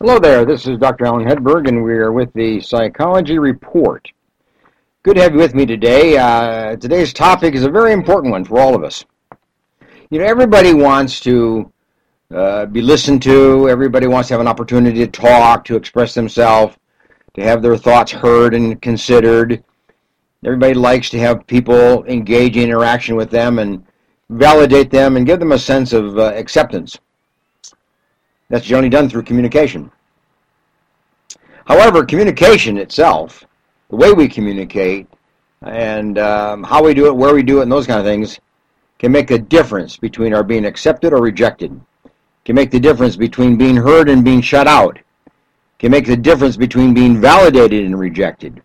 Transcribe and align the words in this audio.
Hello 0.00 0.20
there, 0.20 0.44
this 0.44 0.64
is 0.68 0.78
Dr. 0.78 1.06
Alan 1.06 1.26
Hedberg, 1.26 1.66
and 1.66 1.82
we 1.82 1.94
are 1.94 2.12
with 2.12 2.32
the 2.32 2.60
Psychology 2.60 3.36
Report. 3.40 4.08
Good 5.02 5.16
to 5.16 5.22
have 5.22 5.32
you 5.32 5.40
with 5.40 5.56
me 5.56 5.66
today. 5.66 6.16
Uh, 6.16 6.76
today's 6.76 7.12
topic 7.12 7.56
is 7.56 7.64
a 7.64 7.68
very 7.68 7.92
important 7.92 8.30
one 8.30 8.44
for 8.44 8.60
all 8.60 8.76
of 8.76 8.84
us. 8.84 9.04
You 10.10 10.20
know, 10.20 10.24
everybody 10.24 10.72
wants 10.72 11.18
to 11.22 11.72
uh, 12.32 12.66
be 12.66 12.80
listened 12.80 13.22
to, 13.22 13.68
everybody 13.68 14.06
wants 14.06 14.28
to 14.28 14.34
have 14.34 14.40
an 14.40 14.46
opportunity 14.46 15.04
to 15.04 15.08
talk, 15.08 15.64
to 15.64 15.74
express 15.74 16.14
themselves, 16.14 16.76
to 17.34 17.42
have 17.42 17.60
their 17.60 17.76
thoughts 17.76 18.12
heard 18.12 18.54
and 18.54 18.80
considered. 18.80 19.64
Everybody 20.44 20.74
likes 20.74 21.10
to 21.10 21.18
have 21.18 21.44
people 21.48 22.04
engage 22.04 22.56
in 22.56 22.68
interaction 22.68 23.16
with 23.16 23.30
them 23.30 23.58
and 23.58 23.84
validate 24.30 24.92
them 24.92 25.16
and 25.16 25.26
give 25.26 25.40
them 25.40 25.50
a 25.50 25.58
sense 25.58 25.92
of 25.92 26.16
uh, 26.18 26.34
acceptance. 26.36 27.00
That's 28.48 28.64
generally 28.64 28.88
done 28.88 29.08
through 29.08 29.22
communication. 29.24 29.90
However, 31.66 32.04
communication 32.04 32.78
itself, 32.78 33.44
the 33.90 33.96
way 33.96 34.12
we 34.12 34.26
communicate, 34.26 35.06
and 35.62 36.18
um, 36.18 36.62
how 36.62 36.82
we 36.82 36.94
do 36.94 37.06
it, 37.06 37.14
where 37.14 37.34
we 37.34 37.42
do 37.42 37.60
it, 37.60 37.64
and 37.64 37.72
those 37.72 37.86
kind 37.86 38.00
of 38.00 38.06
things, 38.06 38.40
can 38.98 39.12
make 39.12 39.30
a 39.30 39.38
difference 39.38 39.96
between 39.96 40.32
our 40.32 40.42
being 40.42 40.64
accepted 40.64 41.12
or 41.12 41.20
rejected. 41.20 41.78
Can 42.44 42.54
make 42.54 42.70
the 42.70 42.80
difference 42.80 43.16
between 43.16 43.58
being 43.58 43.76
heard 43.76 44.08
and 44.08 44.24
being 44.24 44.40
shut 44.40 44.66
out. 44.66 44.98
Can 45.78 45.90
make 45.90 46.06
the 46.06 46.16
difference 46.16 46.56
between 46.56 46.94
being 46.94 47.20
validated 47.20 47.84
and 47.84 47.98
rejected. 47.98 48.62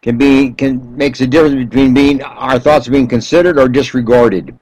Can 0.00 0.16
be 0.16 0.52
can 0.52 0.96
makes 0.96 1.20
a 1.20 1.26
difference 1.26 1.56
between 1.56 1.92
being 1.92 2.22
our 2.22 2.58
thoughts 2.58 2.88
being 2.88 3.08
considered 3.08 3.58
or 3.58 3.68
disregarded. 3.68 4.58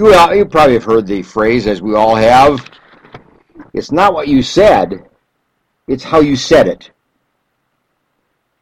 You, 0.00 0.14
you 0.34 0.46
probably 0.46 0.72
have 0.72 0.84
heard 0.84 1.06
the 1.06 1.22
phrase, 1.22 1.66
as 1.66 1.82
we 1.82 1.94
all 1.94 2.14
have, 2.14 2.64
it's 3.74 3.92
not 3.92 4.14
what 4.14 4.28
you 4.28 4.40
said, 4.40 5.06
it's 5.88 6.02
how 6.02 6.20
you 6.20 6.36
said 6.36 6.68
it. 6.68 6.90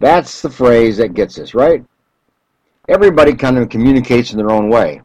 That's 0.00 0.42
the 0.42 0.50
phrase 0.50 0.96
that 0.96 1.14
gets 1.14 1.38
us, 1.38 1.54
right? 1.54 1.84
Everybody 2.88 3.34
kind 3.34 3.56
of 3.56 3.68
communicates 3.68 4.32
in 4.32 4.36
their 4.36 4.50
own 4.50 4.68
way. 4.68 5.00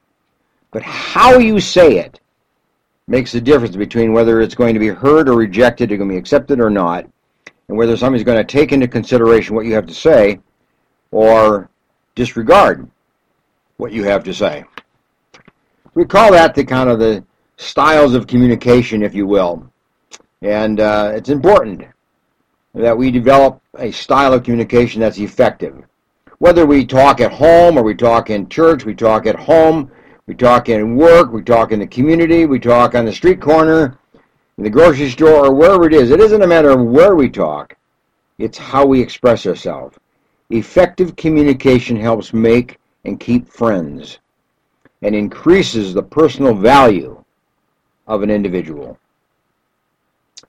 But 0.71 0.81
how 0.81 1.37
you 1.37 1.59
say 1.59 1.99
it 1.99 2.19
makes 3.05 3.31
the 3.31 3.39
difference 3.39 3.75
between 3.75 4.11
whether 4.11 4.41
it's 4.41 4.55
going 4.55 4.73
to 4.73 4.79
be 4.79 4.87
heard 4.87 5.29
or 5.29 5.37
rejected, 5.37 5.91
or 5.91 5.97
going 5.97 6.09
to 6.09 6.13
be 6.15 6.19
accepted 6.19 6.59
or 6.59 6.71
not, 6.71 7.07
and 7.67 7.77
whether 7.77 7.95
somebody's 7.95 8.25
going 8.25 8.39
to 8.39 8.43
take 8.43 8.71
into 8.71 8.87
consideration 8.87 9.55
what 9.55 9.67
you 9.67 9.75
have 9.75 9.85
to 9.85 9.93
say 9.93 10.39
or 11.11 11.69
disregard 12.15 12.89
what 13.77 13.91
you 13.91 14.03
have 14.03 14.23
to 14.23 14.33
say. 14.33 14.65
We 15.95 16.05
call 16.05 16.31
that 16.31 16.55
the 16.55 16.65
kind 16.65 16.89
of 16.89 16.97
the 16.97 17.23
styles 17.57 18.15
of 18.15 18.25
communication, 18.25 19.03
if 19.03 19.13
you 19.13 19.27
will. 19.27 19.71
And 20.41 20.79
uh, 20.79 21.11
it's 21.13 21.29
important 21.29 21.83
that 22.73 22.97
we 22.97 23.11
develop 23.11 23.61
a 23.77 23.91
style 23.91 24.33
of 24.33 24.43
communication 24.43 25.01
that's 25.01 25.19
effective. 25.19 25.83
Whether 26.39 26.65
we 26.65 26.83
talk 26.83 27.21
at 27.21 27.31
home 27.31 27.77
or 27.77 27.83
we 27.83 27.93
talk 27.93 28.31
in 28.31 28.49
church, 28.49 28.85
we 28.85 28.95
talk 28.95 29.27
at 29.27 29.35
home, 29.35 29.91
we 30.25 30.33
talk 30.33 30.67
in 30.67 30.95
work, 30.95 31.31
we 31.31 31.43
talk 31.43 31.71
in 31.71 31.79
the 31.79 31.87
community, 31.87 32.47
we 32.47 32.59
talk 32.59 32.95
on 32.95 33.05
the 33.05 33.13
street 33.13 33.39
corner, 33.39 33.99
in 34.57 34.63
the 34.63 34.71
grocery 34.71 35.11
store, 35.11 35.45
or 35.45 35.53
wherever 35.53 35.85
it 35.85 35.93
is. 35.93 36.09
It 36.09 36.19
isn't 36.19 36.41
a 36.41 36.47
matter 36.47 36.71
of 36.71 36.83
where 36.83 37.15
we 37.15 37.29
talk, 37.29 37.77
it's 38.39 38.57
how 38.57 38.85
we 38.85 38.99
express 38.99 39.45
ourselves. 39.45 39.97
Effective 40.49 41.15
communication 41.15 41.95
helps 41.95 42.33
make 42.33 42.79
and 43.05 43.19
keep 43.19 43.47
friends 43.47 44.19
and 45.03 45.13
increases 45.13 45.93
the 45.93 46.01
personal 46.01 46.55
value 46.55 47.23
of 48.07 48.23
an 48.23 48.31
individual. 48.31 48.97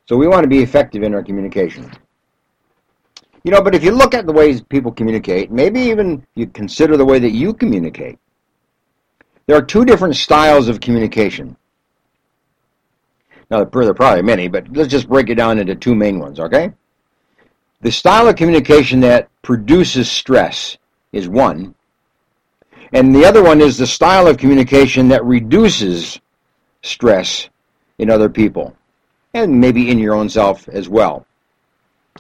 So 0.06 0.16
we 0.16 0.28
want 0.28 0.44
to 0.44 0.48
be 0.48 0.62
effective 0.62 1.02
in 1.02 1.14
our 1.14 1.22
communication. 1.22 1.90
You 3.42 3.50
know, 3.50 3.60
but 3.60 3.74
if 3.74 3.84
you 3.84 3.90
look 3.90 4.14
at 4.14 4.26
the 4.26 4.32
ways 4.32 4.62
people 4.62 4.92
communicate, 4.92 5.50
maybe 5.50 5.80
even 5.80 6.26
you 6.34 6.46
consider 6.46 6.96
the 6.96 7.04
way 7.04 7.18
that 7.18 7.32
you 7.32 7.52
communicate, 7.52 8.18
there 9.46 9.56
are 9.56 9.62
two 9.62 9.84
different 9.84 10.16
styles 10.16 10.68
of 10.68 10.80
communication. 10.80 11.56
Now, 13.50 13.62
there 13.64 13.90
are 13.90 13.94
probably 13.94 14.22
many, 14.22 14.48
but 14.48 14.66
let's 14.74 14.90
just 14.90 15.08
break 15.08 15.28
it 15.28 15.34
down 15.34 15.58
into 15.58 15.74
two 15.74 15.94
main 15.94 16.18
ones, 16.18 16.40
okay? 16.40 16.72
The 17.82 17.92
style 17.92 18.28
of 18.28 18.36
communication 18.36 19.00
that 19.00 19.28
produces 19.42 20.10
stress 20.10 20.78
is 21.12 21.28
one, 21.28 21.74
and 22.94 23.12
the 23.12 23.24
other 23.24 23.42
one 23.42 23.60
is 23.60 23.76
the 23.76 23.86
style 23.86 24.28
of 24.28 24.38
communication 24.38 25.08
that 25.08 25.24
reduces 25.24 26.20
stress 26.82 27.48
in 27.98 28.08
other 28.08 28.28
people, 28.28 28.74
and 29.34 29.60
maybe 29.60 29.90
in 29.90 29.98
your 29.98 30.14
own 30.14 30.28
self 30.28 30.68
as 30.68 30.88
well. 30.88 31.26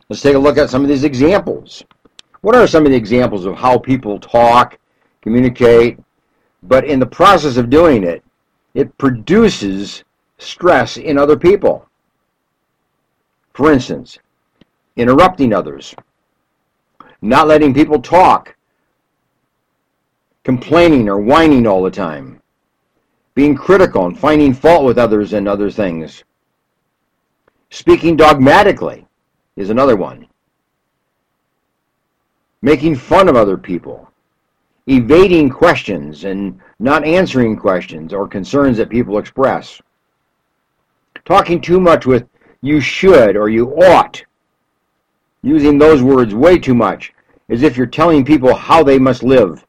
Let's 0.08 0.20
take 0.20 0.34
a 0.34 0.38
look 0.38 0.58
at 0.58 0.68
some 0.70 0.82
of 0.82 0.88
these 0.88 1.04
examples. 1.04 1.84
What 2.40 2.56
are 2.56 2.66
some 2.66 2.84
of 2.84 2.90
the 2.90 2.98
examples 2.98 3.46
of 3.46 3.54
how 3.54 3.78
people 3.78 4.18
talk, 4.18 4.78
communicate, 5.22 5.98
but 6.64 6.84
in 6.84 6.98
the 6.98 7.06
process 7.06 7.56
of 7.56 7.70
doing 7.70 8.02
it, 8.02 8.24
it 8.74 8.98
produces 8.98 10.02
stress 10.38 10.96
in 10.96 11.16
other 11.16 11.36
people? 11.36 11.88
For 13.52 13.72
instance, 13.72 14.18
interrupting 14.96 15.52
others, 15.52 15.94
not 17.22 17.46
letting 17.46 17.72
people 17.72 18.02
talk, 18.02 18.56
complaining 20.44 21.08
or 21.08 21.18
whining 21.18 21.66
all 21.66 21.82
the 21.82 21.90
time, 21.90 22.40
being 23.34 23.54
critical 23.54 24.06
and 24.06 24.18
finding 24.18 24.52
fault 24.52 24.84
with 24.84 24.98
others 24.98 25.32
and 25.32 25.48
other 25.48 25.70
things, 25.70 26.22
speaking 27.70 28.14
dogmatically, 28.14 29.06
is 29.56 29.70
another 29.70 29.96
one. 29.96 30.26
Making 32.60 32.94
fun 32.94 33.28
of 33.28 33.36
other 33.36 33.56
people, 33.56 34.10
evading 34.86 35.48
questions 35.48 36.24
and 36.24 36.60
not 36.78 37.04
answering 37.04 37.56
questions 37.56 38.12
or 38.12 38.28
concerns 38.28 38.76
that 38.76 38.90
people 38.90 39.18
express, 39.18 39.80
talking 41.24 41.60
too 41.60 41.80
much 41.80 42.04
with 42.04 42.28
you 42.60 42.80
should 42.80 43.36
or 43.36 43.48
you 43.48 43.70
ought, 43.76 44.22
using 45.42 45.78
those 45.78 46.02
words 46.02 46.34
way 46.34 46.58
too 46.58 46.74
much, 46.74 47.12
as 47.48 47.62
if 47.62 47.76
you're 47.76 47.86
telling 47.86 48.24
people 48.24 48.54
how 48.54 48.82
they 48.82 48.98
must 48.98 49.22
live. 49.22 49.64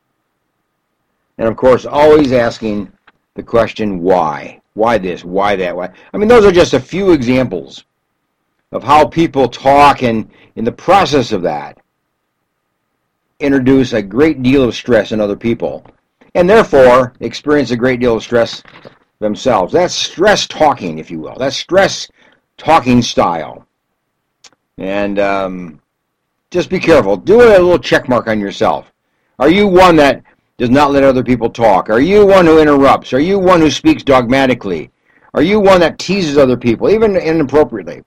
And 1.38 1.48
of 1.48 1.58
course, 1.58 1.86
always 1.86 2.32
asking 2.32 2.92
the 3.36 3.44
question 3.44 4.00
why. 4.00 4.62
Why 4.74 4.98
this? 4.98 5.24
Why 5.24 5.56
that? 5.56 5.76
Why? 5.76 5.90
I 6.14 6.18
mean, 6.18 6.28
those 6.28 6.46
are 6.46 6.52
just 6.52 6.74
a 6.74 6.80
few 6.80 7.12
examples 7.12 7.86
of 8.72 8.84
how 8.84 9.06
people 9.06 9.48
talk 9.48 10.04
and 10.04 10.30
in 10.56 10.66
the 10.66 10.72
process 10.72 11.32
of 11.32 11.42
that 11.44 11.78
introduce 13.40 13.94
a 13.94 14.02
great 14.02 14.44
deal 14.44 14.64
of 14.64 14.76
stress 14.76 15.12
in 15.12 15.20
other 15.20 15.36
people 15.36 15.86
and 16.36 16.50
therefore 16.50 17.14
experience 17.22 17.72
a 17.72 17.78
great 17.78 18.00
deal 18.00 18.16
of 18.16 18.24
stress 18.24 18.62
themselves. 19.20 19.74
That's 19.74 19.94
stress 19.94 20.48
talking, 20.48 21.00
if 21.00 21.10
you 21.10 21.20
will. 21.20 21.36
That's 21.38 21.56
stress 21.56 22.10
talking 22.58 23.02
style. 23.02 23.66
And 24.78 25.20
um, 25.20 25.82
just 26.52 26.70
be 26.70 26.80
careful. 26.80 27.16
Do 27.16 27.42
a 27.42 27.60
little 27.60 27.80
check 27.80 28.10
mark 28.10 28.28
on 28.28 28.40
yourself. 28.40 28.92
Are 29.40 29.50
you 29.50 29.68
one 29.68 29.96
that 29.98 30.24
does 30.58 30.70
not 30.70 30.92
let 30.92 31.04
other 31.04 31.24
people 31.24 31.50
talk? 31.50 31.90
Are 31.90 32.00
you 32.00 32.26
one 32.26 32.46
who 32.46 32.60
interrupts? 32.60 33.14
Are 33.14 33.20
you 33.20 33.40
one 33.40 33.60
who 33.60 33.70
speaks 33.70 34.04
dogmatically? 34.04 34.90
Are 35.34 35.42
you 35.42 35.60
one 35.60 35.82
that 35.82 36.00
teases 36.00 36.38
other 36.38 36.56
people, 36.56 36.90
even 36.90 37.18
inappropriately? 37.18 38.04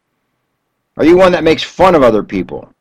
Are 0.96 1.04
you 1.04 1.16
one 1.16 1.32
that 1.32 1.44
makes 1.44 1.62
fun 1.62 1.94
of 1.94 2.02
other 2.02 2.22
people? 2.22 2.72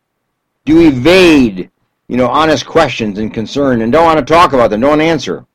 Do 0.66 0.80
you 0.80 0.90
evade, 0.90 1.70
you 2.08 2.18
know, 2.18 2.28
honest 2.28 2.66
questions 2.66 3.20
and 3.20 3.34
concern 3.34 3.82
and 3.82 3.92
don't 3.92 4.06
want 4.06 4.20
to 4.20 4.26
talk 4.26 4.54
about 4.54 4.70
them, 4.70 4.82
don't 4.82 5.02
answer? 5.02 5.46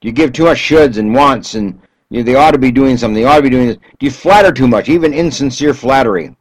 Do 0.00 0.08
you 0.08 0.12
give 0.12 0.32
too 0.32 0.44
much 0.44 0.58
shoulds 0.58 0.98
and 0.98 1.14
wants 1.14 1.54
and 1.54 1.80
you 2.10 2.18
know, 2.18 2.22
they 2.24 2.34
ought 2.34 2.52
to 2.52 2.58
be 2.58 2.70
doing 2.70 2.96
something, 2.96 3.22
they 3.22 3.28
ought 3.28 3.36
to 3.36 3.42
be 3.42 3.50
doing 3.50 3.68
this? 3.68 3.76
Do 3.76 4.06
you 4.06 4.10
flatter 4.10 4.52
too 4.52 4.68
much, 4.68 4.88
even 4.88 5.12
insincere 5.12 5.74
flattery? 5.74 6.34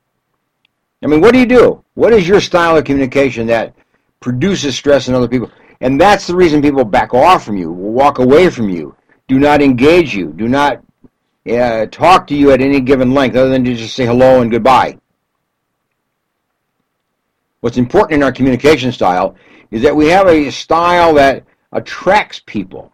I 1.03 1.07
mean, 1.07 1.21
what 1.21 1.33
do 1.33 1.39
you 1.39 1.45
do? 1.45 1.83
What 1.95 2.13
is 2.13 2.27
your 2.27 2.41
style 2.41 2.77
of 2.77 2.83
communication 2.83 3.47
that 3.47 3.73
produces 4.19 4.75
stress 4.75 5.07
in 5.07 5.15
other 5.15 5.27
people? 5.27 5.51
And 5.81 5.99
that's 5.99 6.27
the 6.27 6.35
reason 6.35 6.61
people 6.61 6.83
back 6.83 7.13
off 7.13 7.45
from 7.45 7.57
you, 7.57 7.71
walk 7.71 8.19
away 8.19 8.49
from 8.49 8.69
you, 8.69 8.95
do 9.27 9.39
not 9.39 9.61
engage 9.61 10.13
you, 10.13 10.33
do 10.33 10.47
not 10.47 10.83
uh, 11.49 11.85
talk 11.87 12.27
to 12.27 12.35
you 12.35 12.51
at 12.51 12.61
any 12.61 12.81
given 12.81 13.13
length 13.13 13.35
other 13.35 13.49
than 13.49 13.63
to 13.63 13.75
just 13.75 13.95
say 13.95 14.05
hello 14.05 14.41
and 14.41 14.51
goodbye. 14.51 14.97
What's 17.61 17.77
important 17.77 18.17
in 18.17 18.23
our 18.23 18.31
communication 18.31 18.91
style 18.91 19.35
is 19.71 19.81
that 19.81 19.95
we 19.95 20.07
have 20.07 20.27
a 20.27 20.49
style 20.49 21.13
that 21.15 21.43
attracts 21.71 22.41
people 22.45 22.93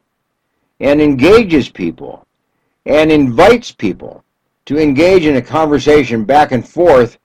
and 0.79 1.01
engages 1.01 1.69
people 1.69 2.25
and 2.85 3.11
invites 3.11 3.71
people 3.71 4.23
to 4.65 4.77
engage 4.77 5.25
in 5.25 5.37
a 5.37 5.41
conversation 5.41 6.25
back 6.25 6.51
and 6.51 6.67
forth 6.67 7.17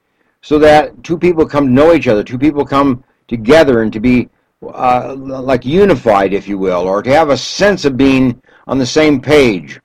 so 0.42 0.58
that 0.58 1.02
two 1.02 1.18
people 1.18 1.46
come 1.46 1.66
to 1.66 1.72
know 1.72 1.92
each 1.92 2.08
other, 2.08 2.22
two 2.22 2.38
people 2.38 2.64
come 2.64 3.02
together 3.28 3.82
and 3.82 3.92
to 3.92 4.00
be 4.00 4.28
uh, 4.62 5.14
like 5.16 5.64
unified, 5.64 6.32
if 6.32 6.46
you 6.46 6.58
will, 6.58 6.82
or 6.82 7.02
to 7.02 7.10
have 7.10 7.30
a 7.30 7.36
sense 7.36 7.84
of 7.84 7.96
being 7.96 8.40
on 8.66 8.78
the 8.78 8.86
same 8.86 9.20
page. 9.20 9.80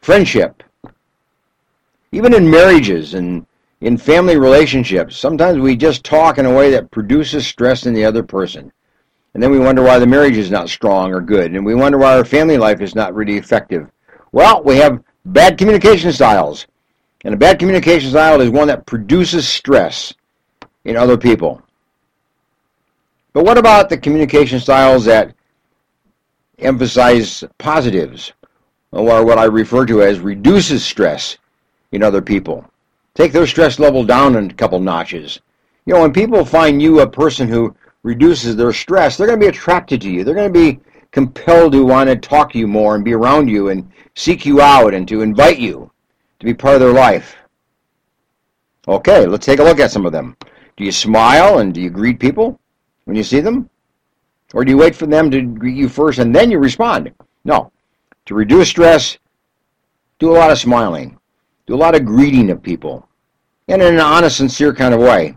Friendship. 0.00 0.62
Even 2.12 2.34
in 2.34 2.50
marriages 2.50 3.14
and 3.14 3.46
in 3.80 3.96
family 3.96 4.36
relationships, 4.36 5.16
sometimes 5.16 5.58
we 5.58 5.76
just 5.76 6.04
talk 6.04 6.38
in 6.38 6.46
a 6.46 6.54
way 6.54 6.70
that 6.70 6.90
produces 6.90 7.46
stress 7.46 7.86
in 7.86 7.94
the 7.94 8.04
other 8.04 8.22
person. 8.22 8.72
And 9.32 9.42
then 9.42 9.52
we 9.52 9.60
wonder 9.60 9.82
why 9.82 9.98
the 9.98 10.06
marriage 10.06 10.36
is 10.36 10.50
not 10.50 10.68
strong 10.68 11.14
or 11.14 11.20
good, 11.20 11.54
and 11.54 11.64
we 11.64 11.74
wonder 11.74 11.98
why 11.98 12.16
our 12.16 12.24
family 12.24 12.58
life 12.58 12.80
is 12.80 12.96
not 12.96 13.14
really 13.14 13.36
effective. 13.36 13.88
Well, 14.32 14.62
we 14.64 14.76
have 14.76 15.02
bad 15.24 15.56
communication 15.56 16.12
styles. 16.12 16.66
And 17.24 17.34
a 17.34 17.36
bad 17.36 17.58
communication 17.58 18.10
style 18.10 18.40
is 18.40 18.50
one 18.50 18.68
that 18.68 18.86
produces 18.86 19.46
stress 19.46 20.14
in 20.84 20.96
other 20.96 21.18
people. 21.18 21.62
But 23.32 23.44
what 23.44 23.58
about 23.58 23.88
the 23.88 23.96
communication 23.96 24.58
styles 24.58 25.04
that 25.04 25.34
emphasize 26.58 27.44
positives, 27.58 28.32
or 28.90 29.24
what 29.24 29.38
I 29.38 29.44
refer 29.44 29.86
to 29.86 30.02
as 30.02 30.18
reduces 30.18 30.84
stress 30.84 31.38
in 31.92 32.02
other 32.02 32.20
people? 32.20 32.64
Take 33.14 33.32
their 33.32 33.46
stress 33.46 33.78
level 33.78 34.04
down 34.04 34.36
a 34.36 34.52
couple 34.54 34.80
notches. 34.80 35.40
You 35.86 35.94
know, 35.94 36.02
when 36.02 36.12
people 36.12 36.44
find 36.44 36.82
you 36.82 37.00
a 37.00 37.06
person 37.06 37.48
who 37.48 37.74
reduces 38.02 38.56
their 38.56 38.72
stress, 38.72 39.16
they're 39.16 39.26
going 39.26 39.38
to 39.38 39.44
be 39.44 39.48
attracted 39.48 40.00
to 40.02 40.10
you. 40.10 40.24
They're 40.24 40.34
going 40.34 40.52
to 40.52 40.58
be 40.58 40.80
compelled 41.10 41.72
to 41.72 41.84
want 41.84 42.08
to 42.08 42.16
talk 42.16 42.52
to 42.52 42.58
you 42.58 42.66
more 42.66 42.94
and 42.94 43.04
be 43.04 43.14
around 43.14 43.48
you 43.48 43.70
and 43.70 43.90
seek 44.14 44.44
you 44.44 44.60
out 44.60 44.94
and 44.94 45.06
to 45.08 45.22
invite 45.22 45.58
you 45.58 45.90
to 46.38 46.46
be 46.46 46.54
part 46.54 46.74
of 46.74 46.80
their 46.80 46.92
life. 46.92 47.36
Okay, 48.88 49.26
let's 49.26 49.46
take 49.46 49.58
a 49.58 49.64
look 49.64 49.80
at 49.80 49.90
some 49.90 50.06
of 50.06 50.12
them. 50.12 50.36
Do 50.76 50.84
you 50.84 50.92
smile 50.92 51.58
and 51.58 51.74
do 51.74 51.80
you 51.80 51.90
greet 51.90 52.18
people 52.18 52.59
when 53.10 53.16
you 53.16 53.24
see 53.24 53.40
them? 53.40 53.68
Or 54.54 54.64
do 54.64 54.70
you 54.70 54.76
wait 54.76 54.94
for 54.94 55.06
them 55.06 55.32
to 55.32 55.42
greet 55.42 55.76
you 55.76 55.88
first 55.88 56.20
and 56.20 56.32
then 56.32 56.48
you 56.48 56.60
respond? 56.60 57.10
No. 57.44 57.72
To 58.26 58.36
reduce 58.36 58.68
stress, 58.68 59.18
do 60.20 60.30
a 60.30 60.38
lot 60.38 60.52
of 60.52 60.58
smiling. 60.58 61.18
Do 61.66 61.74
a 61.74 61.82
lot 61.84 61.96
of 61.96 62.04
greeting 62.04 62.50
of 62.50 62.62
people. 62.62 63.08
And 63.66 63.82
in 63.82 63.94
an 63.94 64.00
honest, 64.00 64.36
sincere 64.36 64.72
kind 64.72 64.94
of 64.94 65.00
way. 65.00 65.36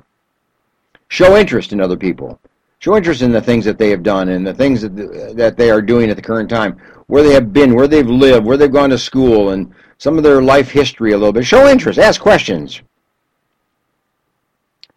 Show 1.08 1.36
interest 1.36 1.74
in 1.74 1.82
other 1.82 1.98
people. 1.98 2.40
Show 2.78 2.96
interest 2.96 3.24
in 3.24 3.32
the 3.32 3.42
things 3.42 3.66
that 3.66 3.80
they 3.80 3.90
have 3.90 4.04
done 4.04 4.30
and 4.30 4.46
the 4.46 4.54
things 4.54 4.82
that, 4.82 5.34
that 5.36 5.58
they 5.58 5.72
are 5.72 5.82
doing 5.82 6.12
at 6.12 6.16
the 6.16 6.22
current 6.22 6.52
time. 6.52 6.80
Where 7.08 7.24
they 7.24 7.34
have 7.34 7.54
been, 7.54 7.74
where 7.74 7.88
they've 7.88 8.08
lived, 8.08 8.46
where 8.46 8.56
they've 8.58 8.72
gone 8.72 8.92
to 8.92 9.00
school, 9.00 9.50
and 9.50 9.74
some 9.98 10.20
of 10.20 10.24
their 10.24 10.44
life 10.44 10.70
history 10.70 11.14
a 11.14 11.18
little 11.18 11.34
bit. 11.34 11.44
Show 11.44 11.68
interest. 11.68 11.98
Ask 11.98 12.22
questions. 12.22 12.84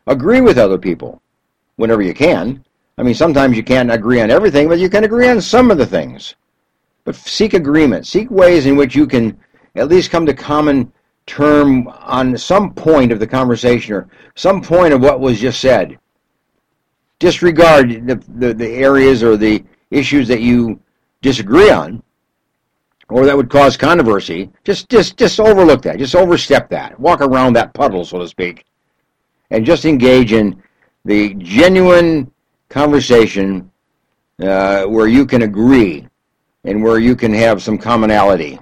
Agree 0.06 0.42
with 0.42 0.58
other 0.58 0.76
people 0.76 1.22
whenever 1.76 2.02
you 2.02 2.14
can. 2.14 2.64
I 2.98 3.02
mean, 3.02 3.14
sometimes 3.14 3.56
you 3.56 3.62
can't 3.62 3.92
agree 3.92 4.20
on 4.20 4.30
everything, 4.30 4.68
but 4.68 4.78
you 4.78 4.88
can 4.88 5.04
agree 5.04 5.28
on 5.28 5.40
some 5.40 5.70
of 5.70 5.78
the 5.78 5.86
things. 5.86 6.34
But 7.04 7.14
seek 7.14 7.54
agreement. 7.54 8.06
Seek 8.06 8.30
ways 8.30 8.66
in 8.66 8.76
which 8.76 8.94
you 8.94 9.06
can 9.06 9.38
at 9.74 9.88
least 9.88 10.10
come 10.10 10.26
to 10.26 10.34
common 10.34 10.92
term 11.26 11.88
on 11.88 12.36
some 12.36 12.72
point 12.72 13.12
of 13.12 13.20
the 13.20 13.26
conversation 13.26 13.94
or 13.94 14.08
some 14.34 14.62
point 14.62 14.94
of 14.94 15.02
what 15.02 15.20
was 15.20 15.40
just 15.40 15.60
said. 15.60 15.98
Disregard 17.18 18.06
the, 18.06 18.22
the, 18.36 18.54
the 18.54 18.68
areas 18.68 19.22
or 19.22 19.36
the 19.36 19.64
issues 19.90 20.28
that 20.28 20.40
you 20.40 20.80
disagree 21.22 21.70
on 21.70 22.02
or 23.08 23.24
that 23.24 23.36
would 23.36 23.50
cause 23.50 23.76
controversy. 23.76 24.50
Just, 24.64 24.88
just, 24.88 25.16
just 25.16 25.38
overlook 25.38 25.82
that. 25.82 25.98
Just 25.98 26.16
overstep 26.16 26.68
that. 26.70 26.98
Walk 26.98 27.20
around 27.20 27.52
that 27.52 27.72
puddle, 27.72 28.04
so 28.04 28.18
to 28.18 28.28
speak 28.28 28.66
and 29.50 29.64
just 29.64 29.84
engage 29.84 30.32
in 30.32 30.62
the 31.06 31.34
genuine 31.34 32.30
conversation 32.68 33.70
uh, 34.42 34.84
where 34.84 35.06
you 35.06 35.24
can 35.24 35.42
agree 35.42 36.06
and 36.64 36.82
where 36.82 36.98
you 36.98 37.14
can 37.14 37.32
have 37.32 37.62
some 37.62 37.78
commonality. 37.78 38.58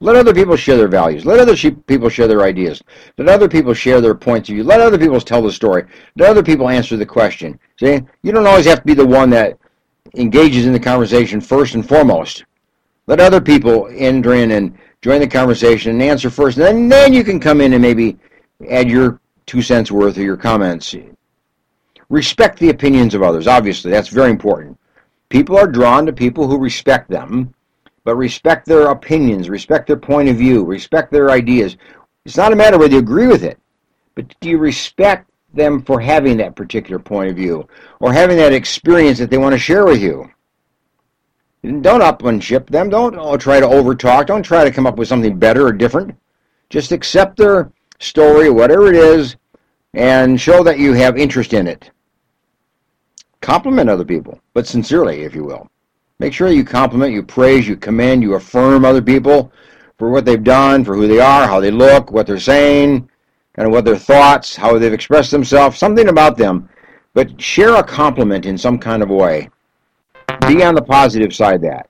Let 0.00 0.16
other 0.16 0.34
people 0.34 0.56
share 0.56 0.76
their 0.76 0.88
values. 0.88 1.24
Let 1.24 1.38
other 1.38 1.54
people 1.54 2.08
share 2.08 2.26
their 2.26 2.42
ideas. 2.42 2.82
Let 3.16 3.28
other 3.28 3.48
people 3.48 3.74
share 3.74 4.00
their 4.00 4.14
points 4.14 4.48
of 4.48 4.54
view. 4.54 4.64
Let 4.64 4.80
other 4.80 4.98
people 4.98 5.20
tell 5.20 5.42
the 5.42 5.52
story. 5.52 5.84
Let 6.16 6.30
other 6.30 6.42
people 6.42 6.68
answer 6.68 6.96
the 6.96 7.06
question. 7.06 7.58
See, 7.78 8.00
you 8.22 8.32
don't 8.32 8.46
always 8.46 8.66
have 8.66 8.80
to 8.80 8.86
be 8.86 8.94
the 8.94 9.06
one 9.06 9.30
that 9.30 9.56
engages 10.16 10.66
in 10.66 10.72
the 10.72 10.80
conversation 10.80 11.40
first 11.40 11.74
and 11.74 11.86
foremost. 11.86 12.44
Let 13.06 13.20
other 13.20 13.40
people 13.40 13.88
enter 13.94 14.34
in 14.34 14.50
and 14.52 14.76
join 15.00 15.20
the 15.20 15.28
conversation 15.28 15.92
and 15.92 16.02
answer 16.02 16.28
first. 16.28 16.56
And 16.56 16.66
then, 16.66 16.88
then 16.88 17.12
you 17.12 17.22
can 17.22 17.38
come 17.38 17.60
in 17.60 17.74
and 17.74 17.82
maybe 17.82 18.18
add 18.68 18.90
your 18.90 19.20
two 19.50 19.60
cents 19.60 19.90
worth 19.90 20.16
of 20.16 20.22
your 20.22 20.36
comments. 20.36 20.94
Respect 22.08 22.60
the 22.60 22.70
opinions 22.70 23.16
of 23.16 23.22
others. 23.24 23.48
Obviously, 23.48 23.90
that's 23.90 24.06
very 24.06 24.30
important. 24.30 24.78
People 25.28 25.58
are 25.58 25.66
drawn 25.66 26.06
to 26.06 26.12
people 26.12 26.46
who 26.46 26.56
respect 26.56 27.10
them, 27.10 27.52
but 28.04 28.14
respect 28.14 28.64
their 28.64 28.90
opinions, 28.92 29.50
respect 29.50 29.88
their 29.88 29.96
point 29.96 30.28
of 30.28 30.36
view, 30.36 30.62
respect 30.64 31.10
their 31.10 31.32
ideas. 31.32 31.76
It's 32.24 32.36
not 32.36 32.52
a 32.52 32.56
matter 32.56 32.78
whether 32.78 32.92
you 32.92 33.00
agree 33.00 33.26
with 33.26 33.42
it, 33.42 33.58
but 34.14 34.32
do 34.40 34.50
you 34.50 34.58
respect 34.58 35.28
them 35.52 35.82
for 35.82 35.98
having 35.98 36.36
that 36.36 36.54
particular 36.54 37.00
point 37.00 37.28
of 37.28 37.34
view 37.34 37.66
or 37.98 38.12
having 38.12 38.36
that 38.36 38.52
experience 38.52 39.18
that 39.18 39.30
they 39.30 39.38
want 39.38 39.52
to 39.52 39.58
share 39.58 39.84
with 39.84 40.00
you? 40.00 40.30
Don't 41.64 42.02
up 42.02 42.22
and 42.22 42.42
ship 42.42 42.70
them. 42.70 42.88
Don't 42.88 43.16
oh, 43.18 43.36
try 43.36 43.58
to 43.58 43.66
overtalk. 43.66 44.26
Don't 44.26 44.44
try 44.44 44.62
to 44.62 44.70
come 44.70 44.86
up 44.86 44.96
with 44.96 45.08
something 45.08 45.40
better 45.40 45.66
or 45.66 45.72
different. 45.72 46.16
Just 46.68 46.92
accept 46.92 47.36
their 47.36 47.72
story, 47.98 48.48
whatever 48.48 48.86
it 48.86 48.96
is, 48.96 49.36
and 49.94 50.40
show 50.40 50.62
that 50.62 50.78
you 50.78 50.92
have 50.92 51.16
interest 51.16 51.52
in 51.52 51.66
it. 51.66 51.90
Compliment 53.40 53.90
other 53.90 54.04
people, 54.04 54.40
but 54.54 54.66
sincerely, 54.66 55.22
if 55.22 55.34
you 55.34 55.44
will. 55.44 55.68
Make 56.18 56.32
sure 56.32 56.48
you 56.48 56.64
compliment, 56.64 57.12
you 57.12 57.22
praise, 57.22 57.66
you 57.66 57.76
commend, 57.76 58.22
you 58.22 58.34
affirm 58.34 58.84
other 58.84 59.00
people 59.00 59.52
for 59.98 60.10
what 60.10 60.24
they've 60.24 60.44
done, 60.44 60.84
for 60.84 60.94
who 60.94 61.08
they 61.08 61.20
are, 61.20 61.46
how 61.46 61.60
they 61.60 61.70
look, 61.70 62.10
what 62.10 62.26
they're 62.26 62.38
saying, 62.38 63.08
kind 63.54 63.66
of 63.66 63.72
what 63.72 63.84
their 63.84 63.98
thoughts, 63.98 64.54
how 64.54 64.78
they've 64.78 64.92
expressed 64.92 65.30
themselves, 65.30 65.78
something 65.78 66.08
about 66.08 66.36
them. 66.36 66.68
But 67.14 67.40
share 67.40 67.74
a 67.76 67.82
compliment 67.82 68.46
in 68.46 68.56
some 68.56 68.78
kind 68.78 69.02
of 69.02 69.08
way. 69.08 69.48
Be 70.46 70.62
on 70.62 70.74
the 70.74 70.82
positive 70.82 71.34
side 71.34 71.62
that. 71.62 71.88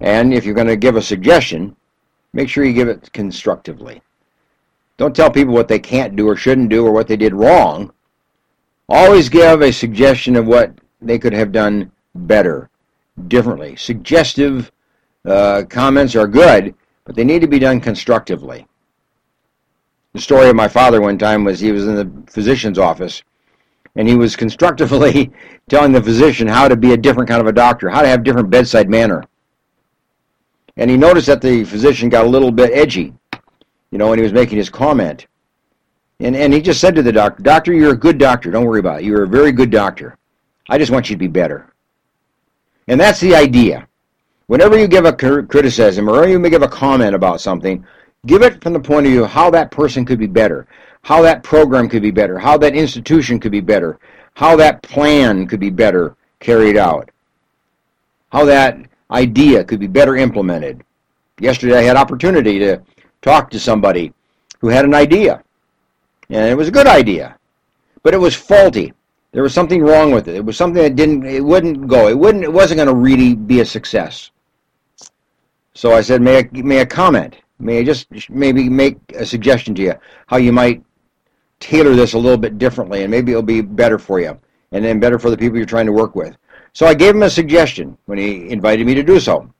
And 0.00 0.32
if 0.34 0.44
you're 0.44 0.54
going 0.54 0.66
to 0.66 0.76
give 0.76 0.96
a 0.96 1.02
suggestion, 1.02 1.76
make 2.32 2.48
sure 2.48 2.64
you 2.64 2.72
give 2.72 2.88
it 2.88 3.12
constructively. 3.12 4.02
Don't 5.00 5.16
tell 5.16 5.30
people 5.30 5.54
what 5.54 5.66
they 5.66 5.78
can't 5.78 6.14
do 6.14 6.28
or 6.28 6.36
shouldn't 6.36 6.68
do 6.68 6.84
or 6.84 6.92
what 6.92 7.08
they 7.08 7.16
did 7.16 7.32
wrong. 7.32 7.90
Always 8.86 9.30
give 9.30 9.62
a 9.62 9.72
suggestion 9.72 10.36
of 10.36 10.46
what 10.46 10.74
they 11.00 11.18
could 11.18 11.32
have 11.32 11.52
done 11.52 11.90
better, 12.14 12.68
differently. 13.26 13.76
Suggestive 13.76 14.70
uh, 15.24 15.62
comments 15.70 16.14
are 16.14 16.26
good, 16.26 16.74
but 17.06 17.16
they 17.16 17.24
need 17.24 17.40
to 17.40 17.48
be 17.48 17.58
done 17.58 17.80
constructively. 17.80 18.66
The 20.12 20.20
story 20.20 20.50
of 20.50 20.56
my 20.56 20.68
father 20.68 21.00
one 21.00 21.16
time 21.16 21.44
was 21.44 21.60
he 21.60 21.72
was 21.72 21.86
in 21.86 21.94
the 21.94 22.30
physician's 22.30 22.78
office 22.78 23.22
and 23.96 24.06
he 24.06 24.16
was 24.16 24.36
constructively 24.36 25.32
telling 25.70 25.92
the 25.92 26.02
physician 26.02 26.46
how 26.46 26.68
to 26.68 26.76
be 26.76 26.92
a 26.92 26.96
different 26.98 27.26
kind 27.30 27.40
of 27.40 27.46
a 27.46 27.52
doctor, 27.52 27.88
how 27.88 28.02
to 28.02 28.08
have 28.08 28.22
different 28.22 28.50
bedside 28.50 28.90
manner. 28.90 29.24
And 30.76 30.90
he 30.90 30.98
noticed 30.98 31.28
that 31.28 31.40
the 31.40 31.64
physician 31.64 32.10
got 32.10 32.26
a 32.26 32.28
little 32.28 32.52
bit 32.52 32.70
edgy 32.74 33.14
you 33.90 33.98
know, 33.98 34.08
when 34.08 34.18
he 34.18 34.22
was 34.22 34.32
making 34.32 34.58
his 34.58 34.70
comment. 34.70 35.26
And, 36.20 36.36
and 36.36 36.52
he 36.52 36.60
just 36.60 36.80
said 36.80 36.94
to 36.94 37.02
the 37.02 37.12
doctor, 37.12 37.42
Doctor, 37.42 37.72
you're 37.72 37.92
a 37.92 37.96
good 37.96 38.18
doctor. 38.18 38.50
Don't 38.50 38.64
worry 38.64 38.80
about 38.80 39.00
it. 39.00 39.04
You're 39.04 39.24
a 39.24 39.28
very 39.28 39.52
good 39.52 39.70
doctor. 39.70 40.16
I 40.68 40.78
just 40.78 40.92
want 40.92 41.08
you 41.08 41.16
to 41.16 41.20
be 41.20 41.28
better. 41.28 41.72
And 42.88 43.00
that's 43.00 43.20
the 43.20 43.34
idea. 43.34 43.88
Whenever 44.46 44.78
you 44.78 44.88
give 44.88 45.04
a 45.04 45.12
criticism 45.12 46.08
or 46.08 46.26
you 46.26 46.38
may 46.38 46.50
give 46.50 46.62
a 46.62 46.68
comment 46.68 47.14
about 47.14 47.40
something, 47.40 47.84
give 48.26 48.42
it 48.42 48.62
from 48.62 48.72
the 48.72 48.80
point 48.80 49.06
of 49.06 49.12
view 49.12 49.24
of 49.24 49.30
how 49.30 49.50
that 49.50 49.70
person 49.70 50.04
could 50.04 50.18
be 50.18 50.26
better, 50.26 50.66
how 51.02 51.22
that 51.22 51.42
program 51.42 51.88
could 51.88 52.02
be 52.02 52.10
better, 52.10 52.38
how 52.38 52.58
that 52.58 52.74
institution 52.74 53.40
could 53.40 53.52
be 53.52 53.60
better, 53.60 53.98
how 54.34 54.56
that 54.56 54.82
plan 54.82 55.46
could 55.46 55.60
be 55.60 55.70
better 55.70 56.16
carried 56.40 56.76
out, 56.76 57.10
how 58.32 58.44
that 58.44 58.78
idea 59.10 59.64
could 59.64 59.80
be 59.80 59.86
better 59.86 60.16
implemented. 60.16 60.82
Yesterday 61.38 61.78
I 61.78 61.82
had 61.82 61.96
opportunity 61.96 62.58
to 62.58 62.82
talked 63.22 63.52
to 63.52 63.60
somebody 63.60 64.12
who 64.60 64.68
had 64.68 64.84
an 64.84 64.94
idea. 64.94 65.42
And 66.28 66.48
it 66.48 66.56
was 66.56 66.68
a 66.68 66.72
good 66.72 66.86
idea. 66.86 67.36
But 68.02 68.14
it 68.14 68.18
was 68.18 68.34
faulty. 68.34 68.92
There 69.32 69.42
was 69.42 69.54
something 69.54 69.82
wrong 69.82 70.12
with 70.12 70.28
it. 70.28 70.36
It 70.36 70.44
was 70.44 70.56
something 70.56 70.82
that 70.82 70.96
didn't 70.96 71.24
it 71.24 71.44
wouldn't 71.44 71.86
go. 71.86 72.08
It 72.08 72.18
wouldn't 72.18 72.44
it 72.44 72.52
wasn't 72.52 72.78
going 72.78 72.88
to 72.88 72.94
really 72.94 73.34
be 73.34 73.60
a 73.60 73.64
success. 73.64 74.30
So 75.74 75.92
I 75.92 76.00
said, 76.00 76.20
may 76.20 76.38
I, 76.38 76.48
may 76.52 76.80
I 76.80 76.84
comment? 76.84 77.36
May 77.58 77.78
I 77.78 77.84
just 77.84 78.08
maybe 78.28 78.68
make 78.68 78.98
a 79.14 79.24
suggestion 79.24 79.74
to 79.76 79.82
you 79.82 79.94
how 80.26 80.38
you 80.38 80.52
might 80.52 80.82
tailor 81.60 81.94
this 81.94 82.14
a 82.14 82.18
little 82.18 82.38
bit 82.38 82.58
differently 82.58 83.02
and 83.02 83.10
maybe 83.10 83.32
it'll 83.32 83.42
be 83.42 83.60
better 83.60 83.98
for 83.98 84.18
you 84.18 84.38
and 84.72 84.84
then 84.84 84.98
better 84.98 85.18
for 85.18 85.30
the 85.30 85.36
people 85.36 85.58
you're 85.58 85.66
trying 85.66 85.86
to 85.86 85.92
work 85.92 86.14
with. 86.14 86.36
So 86.72 86.86
I 86.86 86.94
gave 86.94 87.14
him 87.14 87.22
a 87.22 87.30
suggestion 87.30 87.96
when 88.06 88.18
he 88.18 88.48
invited 88.48 88.86
me 88.86 88.94
to 88.94 89.02
do 89.02 89.20
so. 89.20 89.52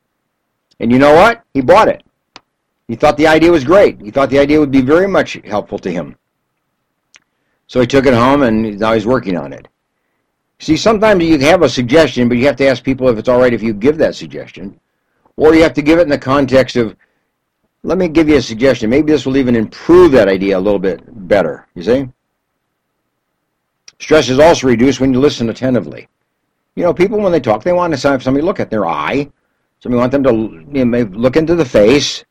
And 0.79 0.91
you 0.91 0.99
know 0.99 1.15
what? 1.15 1.43
He 1.53 1.61
bought 1.61 1.89
it. 1.89 2.03
He 2.91 2.97
thought 2.97 3.17
the 3.17 3.29
idea 3.29 3.53
was 3.53 3.63
great. 3.63 4.01
He 4.01 4.11
thought 4.11 4.31
the 4.31 4.41
idea 4.41 4.59
would 4.59 4.73
be 4.73 4.81
very 4.81 5.07
much 5.07 5.39
helpful 5.45 5.79
to 5.79 5.93
him. 5.93 6.17
So 7.69 7.81
he 7.81 7.87
took 7.87 8.05
it 8.05 8.15
home 8.15 8.43
and 8.43 8.81
now 8.81 8.95
he's 8.95 9.07
working 9.07 9.37
on 9.37 9.53
it. 9.53 9.69
See, 10.59 10.77
sometimes 10.77 11.23
you 11.23 11.39
have 11.39 11.63
a 11.63 11.69
suggestion, 11.69 12.29
but 12.29 12.37
you 12.37 12.47
have 12.47 12.57
to 12.57 12.67
ask 12.67 12.83
people 12.83 13.09
if 13.09 13.17
it's 13.17 13.29
all 13.29 13.39
right 13.39 13.53
if 13.53 13.63
you 13.63 13.73
give 13.75 13.97
that 13.99 14.17
suggestion. 14.17 14.81
Or 15.37 15.55
you 15.55 15.63
have 15.63 15.75
to 15.75 15.83
give 15.83 16.01
it 16.01 16.03
in 16.03 16.09
the 16.09 16.19
context 16.19 16.75
of 16.75 16.97
let 17.85 17.97
me 17.97 18.09
give 18.09 18.29
you 18.29 18.39
a 18.39 18.43
suggestion. 18.43 18.91
Maybe 18.91 19.13
this 19.13 19.25
will 19.25 19.37
even 19.37 19.55
improve 19.55 20.11
that 20.11 20.27
idea 20.27 20.59
a 20.59 20.67
little 20.67 20.81
bit 20.81 21.01
better. 21.29 21.69
You 21.77 21.85
see? 21.85 22.09
Stress 24.01 24.29
is 24.29 24.41
also 24.41 24.67
reduced 24.67 24.99
when 24.99 25.13
you 25.13 25.21
listen 25.21 25.49
attentively. 25.49 26.09
You 26.75 26.83
know, 26.83 26.93
people 26.93 27.21
when 27.21 27.31
they 27.31 27.39
talk, 27.39 27.63
they 27.63 27.73
want 27.73 27.97
to 27.97 28.09
have 28.09 28.21
somebody 28.21 28.45
look 28.45 28.59
at 28.59 28.69
their 28.69 28.87
eye. 28.89 29.31
Somebody 29.79 30.01
want 30.01 30.11
them 30.11 30.25
to 30.25 30.77
you 30.77 30.85
know, 30.85 31.03
look 31.13 31.37
into 31.37 31.55
the 31.55 31.65
face. 31.65 32.25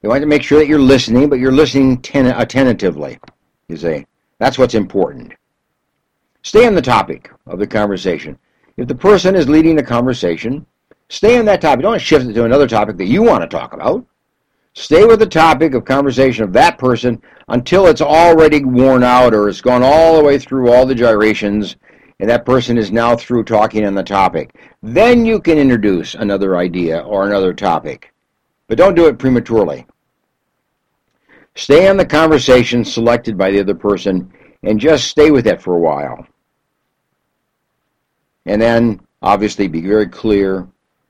They 0.00 0.08
want 0.08 0.20
to 0.20 0.26
make 0.26 0.42
sure 0.42 0.58
that 0.58 0.68
you're 0.68 0.78
listening, 0.78 1.28
but 1.28 1.38
you're 1.38 1.52
listening 1.52 2.00
ten- 2.02 2.26
attentively. 2.26 3.18
You 3.68 3.76
see? 3.76 4.06
That's 4.38 4.58
what's 4.58 4.74
important. 4.74 5.32
Stay 6.42 6.66
on 6.66 6.74
the 6.74 6.82
topic 6.82 7.30
of 7.46 7.58
the 7.58 7.66
conversation. 7.66 8.38
If 8.76 8.86
the 8.86 8.94
person 8.94 9.34
is 9.34 9.48
leading 9.48 9.74
the 9.74 9.82
conversation, 9.82 10.64
stay 11.08 11.38
on 11.38 11.44
that 11.46 11.60
topic. 11.60 11.82
Don't 11.82 12.00
shift 12.00 12.26
it 12.26 12.34
to 12.34 12.44
another 12.44 12.68
topic 12.68 12.96
that 12.96 13.06
you 13.06 13.22
want 13.22 13.42
to 13.42 13.48
talk 13.48 13.72
about. 13.72 14.06
Stay 14.74 15.04
with 15.04 15.18
the 15.18 15.26
topic 15.26 15.74
of 15.74 15.84
conversation 15.84 16.44
of 16.44 16.52
that 16.52 16.78
person 16.78 17.20
until 17.48 17.88
it's 17.88 18.00
already 18.00 18.64
worn 18.64 19.02
out 19.02 19.34
or 19.34 19.48
it's 19.48 19.60
gone 19.60 19.82
all 19.82 20.16
the 20.16 20.22
way 20.22 20.38
through 20.38 20.70
all 20.70 20.86
the 20.86 20.94
gyrations 20.94 21.76
and 22.20 22.30
that 22.30 22.46
person 22.46 22.78
is 22.78 22.92
now 22.92 23.16
through 23.16 23.42
talking 23.42 23.84
on 23.84 23.94
the 23.94 24.02
topic. 24.02 24.54
Then 24.82 25.26
you 25.26 25.40
can 25.40 25.58
introduce 25.58 26.14
another 26.14 26.56
idea 26.56 27.00
or 27.00 27.26
another 27.26 27.52
topic. 27.52 28.12
But 28.68 28.78
don't 28.78 28.94
do 28.94 29.06
it 29.08 29.18
prematurely. 29.18 29.86
Stay 31.56 31.88
on 31.88 31.96
the 31.96 32.06
conversation 32.06 32.84
selected 32.84 33.36
by 33.36 33.50
the 33.50 33.60
other 33.60 33.74
person 33.74 34.32
and 34.62 34.78
just 34.78 35.08
stay 35.08 35.30
with 35.30 35.46
it 35.46 35.60
for 35.60 35.74
a 35.74 35.80
while. 35.80 36.26
And 38.46 38.62
then, 38.62 39.00
obviously, 39.22 39.68
be 39.68 39.80
very 39.80 40.06
clear, 40.06 40.68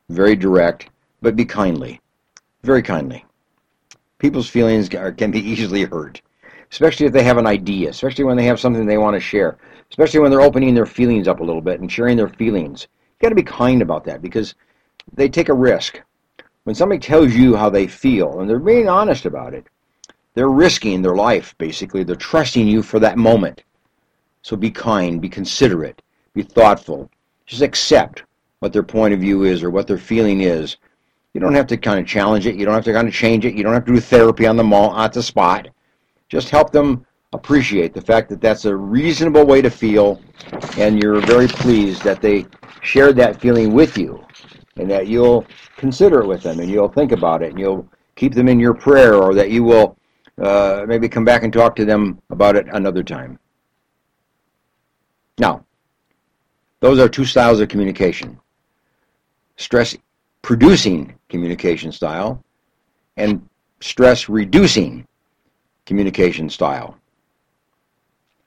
very 0.08 0.34
direct, 0.34 0.88
but 1.20 1.36
be 1.36 1.44
kindly. 1.44 2.00
Very 2.62 2.82
kindly. 2.82 3.24
People's 4.18 4.48
feelings 4.48 4.88
can 4.88 5.30
be 5.30 5.40
easily 5.40 5.84
hurt, 5.84 6.22
especially 6.70 7.06
if 7.06 7.12
they 7.12 7.22
have 7.22 7.38
an 7.38 7.46
idea, 7.46 7.90
especially 7.90 8.24
when 8.24 8.36
they 8.36 8.44
have 8.44 8.58
something 8.58 8.86
they 8.86 8.98
want 8.98 9.14
to 9.14 9.20
share, 9.20 9.58
especially 9.90 10.20
when 10.20 10.30
they're 10.30 10.40
opening 10.40 10.74
their 10.74 10.86
feelings 10.86 11.28
up 11.28 11.40
a 11.40 11.44
little 11.44 11.62
bit 11.62 11.80
and 11.80 11.90
sharing 11.90 12.16
their 12.16 12.28
feelings. 12.28 12.88
You've 13.12 13.20
got 13.20 13.28
to 13.28 13.34
be 13.34 13.42
kind 13.42 13.82
about 13.82 14.04
that 14.04 14.22
because 14.22 14.54
they 15.12 15.28
take 15.28 15.48
a 15.48 15.54
risk. 15.54 16.00
When 16.68 16.74
somebody 16.74 16.98
tells 16.98 17.32
you 17.32 17.56
how 17.56 17.70
they 17.70 17.86
feel 17.86 18.40
and 18.40 18.50
they're 18.50 18.58
being 18.58 18.90
honest 18.90 19.24
about 19.24 19.54
it, 19.54 19.66
they're 20.34 20.50
risking 20.50 21.00
their 21.00 21.16
life, 21.16 21.54
basically. 21.56 22.04
They're 22.04 22.14
trusting 22.14 22.68
you 22.68 22.82
for 22.82 22.98
that 22.98 23.16
moment. 23.16 23.62
So 24.42 24.54
be 24.54 24.70
kind, 24.70 25.18
be 25.18 25.30
considerate, 25.30 26.02
be 26.34 26.42
thoughtful. 26.42 27.10
Just 27.46 27.62
accept 27.62 28.24
what 28.58 28.74
their 28.74 28.82
point 28.82 29.14
of 29.14 29.20
view 29.20 29.44
is 29.44 29.62
or 29.62 29.70
what 29.70 29.86
their 29.86 29.96
feeling 29.96 30.42
is. 30.42 30.76
You 31.32 31.40
don't 31.40 31.54
have 31.54 31.68
to 31.68 31.78
kind 31.78 32.00
of 32.00 32.06
challenge 32.06 32.46
it. 32.46 32.56
You 32.56 32.66
don't 32.66 32.74
have 32.74 32.84
to 32.84 32.92
kind 32.92 33.08
of 33.08 33.14
change 33.14 33.46
it. 33.46 33.54
You 33.54 33.62
don't 33.62 33.72
have 33.72 33.86
to 33.86 33.94
do 33.94 33.98
therapy 33.98 34.46
on 34.46 34.58
the 34.58 34.62
mall, 34.62 34.94
at 34.94 35.14
the 35.14 35.22
spot. 35.22 35.68
Just 36.28 36.50
help 36.50 36.70
them 36.70 37.06
appreciate 37.32 37.94
the 37.94 38.02
fact 38.02 38.28
that 38.28 38.42
that's 38.42 38.66
a 38.66 38.76
reasonable 38.76 39.46
way 39.46 39.62
to 39.62 39.70
feel, 39.70 40.20
and 40.76 41.02
you're 41.02 41.22
very 41.22 41.48
pleased 41.48 42.02
that 42.02 42.20
they 42.20 42.44
shared 42.82 43.16
that 43.16 43.40
feeling 43.40 43.72
with 43.72 43.96
you, 43.96 44.22
and 44.78 44.90
that 44.90 45.06
you'll 45.06 45.46
consider 45.76 46.20
it 46.20 46.26
with 46.26 46.42
them, 46.42 46.60
and 46.60 46.70
you'll 46.70 46.88
think 46.88 47.12
about 47.12 47.42
it, 47.42 47.50
and 47.50 47.58
you'll 47.58 47.88
keep 48.16 48.34
them 48.34 48.48
in 48.48 48.60
your 48.60 48.74
prayer, 48.74 49.14
or 49.14 49.34
that 49.34 49.50
you 49.50 49.62
will 49.64 49.96
uh, 50.42 50.84
maybe 50.86 51.08
come 51.08 51.24
back 51.24 51.42
and 51.42 51.52
talk 51.52 51.74
to 51.76 51.84
them 51.84 52.20
about 52.30 52.56
it 52.56 52.66
another 52.72 53.02
time. 53.02 53.38
Now, 55.38 55.64
those 56.80 56.98
are 56.98 57.08
two 57.08 57.24
styles 57.24 57.60
of 57.60 57.68
communication. 57.68 58.38
Stress 59.56 59.96
producing 60.42 61.14
communication 61.28 61.90
style 61.90 62.42
and 63.16 63.46
stress 63.80 64.28
reducing 64.28 65.06
communication 65.86 66.48
style. 66.48 66.96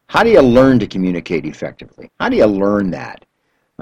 How 0.08 0.24
do 0.24 0.30
you 0.30 0.42
learn 0.42 0.80
to 0.80 0.88
communicate 0.88 1.46
effectively? 1.46 2.10
How 2.20 2.30
do 2.30 2.38
you 2.38 2.46
learn 2.46 2.92
that? 2.92 3.26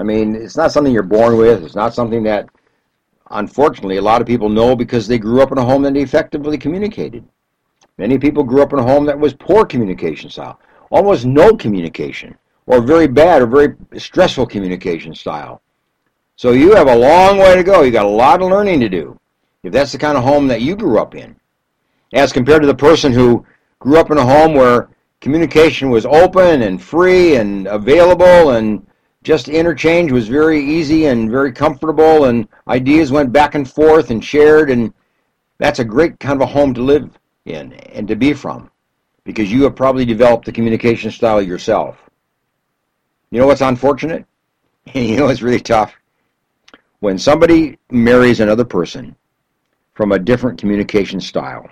I 0.00 0.02
mean, 0.02 0.34
it's 0.34 0.56
not 0.56 0.72
something 0.72 0.94
you're 0.94 1.02
born 1.02 1.36
with. 1.36 1.62
It's 1.62 1.74
not 1.74 1.92
something 1.92 2.22
that, 2.22 2.48
unfortunately, 3.30 3.98
a 3.98 4.02
lot 4.02 4.22
of 4.22 4.26
people 4.26 4.48
know 4.48 4.74
because 4.74 5.06
they 5.06 5.18
grew 5.18 5.42
up 5.42 5.52
in 5.52 5.58
a 5.58 5.64
home 5.64 5.82
that 5.82 5.94
effectively 5.94 6.56
communicated. 6.56 7.22
Many 7.98 8.16
people 8.16 8.42
grew 8.42 8.62
up 8.62 8.72
in 8.72 8.78
a 8.78 8.82
home 8.82 9.04
that 9.04 9.18
was 9.18 9.34
poor 9.34 9.66
communication 9.66 10.30
style, 10.30 10.58
almost 10.90 11.26
no 11.26 11.54
communication, 11.54 12.34
or 12.64 12.80
very 12.80 13.08
bad 13.08 13.42
or 13.42 13.46
very 13.46 13.76
stressful 13.98 14.46
communication 14.46 15.14
style. 15.14 15.60
So 16.36 16.52
you 16.52 16.74
have 16.74 16.88
a 16.88 16.96
long 16.96 17.36
way 17.36 17.54
to 17.54 17.62
go. 17.62 17.82
You 17.82 17.90
got 17.90 18.06
a 18.06 18.08
lot 18.08 18.40
of 18.40 18.48
learning 18.48 18.80
to 18.80 18.88
do 18.88 19.20
if 19.62 19.70
that's 19.70 19.92
the 19.92 19.98
kind 19.98 20.16
of 20.16 20.24
home 20.24 20.48
that 20.48 20.62
you 20.62 20.76
grew 20.76 20.98
up 20.98 21.14
in. 21.14 21.36
As 22.14 22.32
compared 22.32 22.62
to 22.62 22.66
the 22.66 22.74
person 22.74 23.12
who 23.12 23.44
grew 23.80 23.98
up 23.98 24.10
in 24.10 24.16
a 24.16 24.24
home 24.24 24.54
where 24.54 24.88
communication 25.20 25.90
was 25.90 26.06
open 26.06 26.62
and 26.62 26.82
free 26.82 27.36
and 27.36 27.66
available 27.66 28.52
and 28.52 28.86
just 29.22 29.48
interchange 29.48 30.10
was 30.12 30.28
very 30.28 30.64
easy 30.64 31.06
and 31.06 31.30
very 31.30 31.52
comfortable 31.52 32.24
and 32.24 32.48
ideas 32.68 33.12
went 33.12 33.32
back 33.32 33.54
and 33.54 33.70
forth 33.70 34.10
and 34.10 34.24
shared 34.24 34.70
and 34.70 34.92
that's 35.58 35.78
a 35.78 35.84
great 35.84 36.18
kind 36.18 36.40
of 36.40 36.48
a 36.48 36.50
home 36.50 36.72
to 36.72 36.82
live 36.82 37.18
in 37.44 37.72
and 37.72 38.08
to 38.08 38.16
be 38.16 38.32
from 38.32 38.70
because 39.24 39.52
you 39.52 39.62
have 39.64 39.76
probably 39.76 40.04
developed 40.04 40.46
the 40.46 40.52
communication 40.52 41.10
style 41.10 41.42
yourself. 41.42 41.98
You 43.30 43.40
know 43.40 43.46
what's 43.46 43.60
unfortunate? 43.60 44.24
you 44.94 45.16
know 45.16 45.26
what's 45.26 45.42
really 45.42 45.60
tough? 45.60 45.94
When 47.00 47.18
somebody 47.18 47.78
marries 47.90 48.40
another 48.40 48.64
person 48.64 49.14
from 49.94 50.12
a 50.12 50.18
different 50.18 50.58
communication 50.58 51.20
style. 51.20 51.68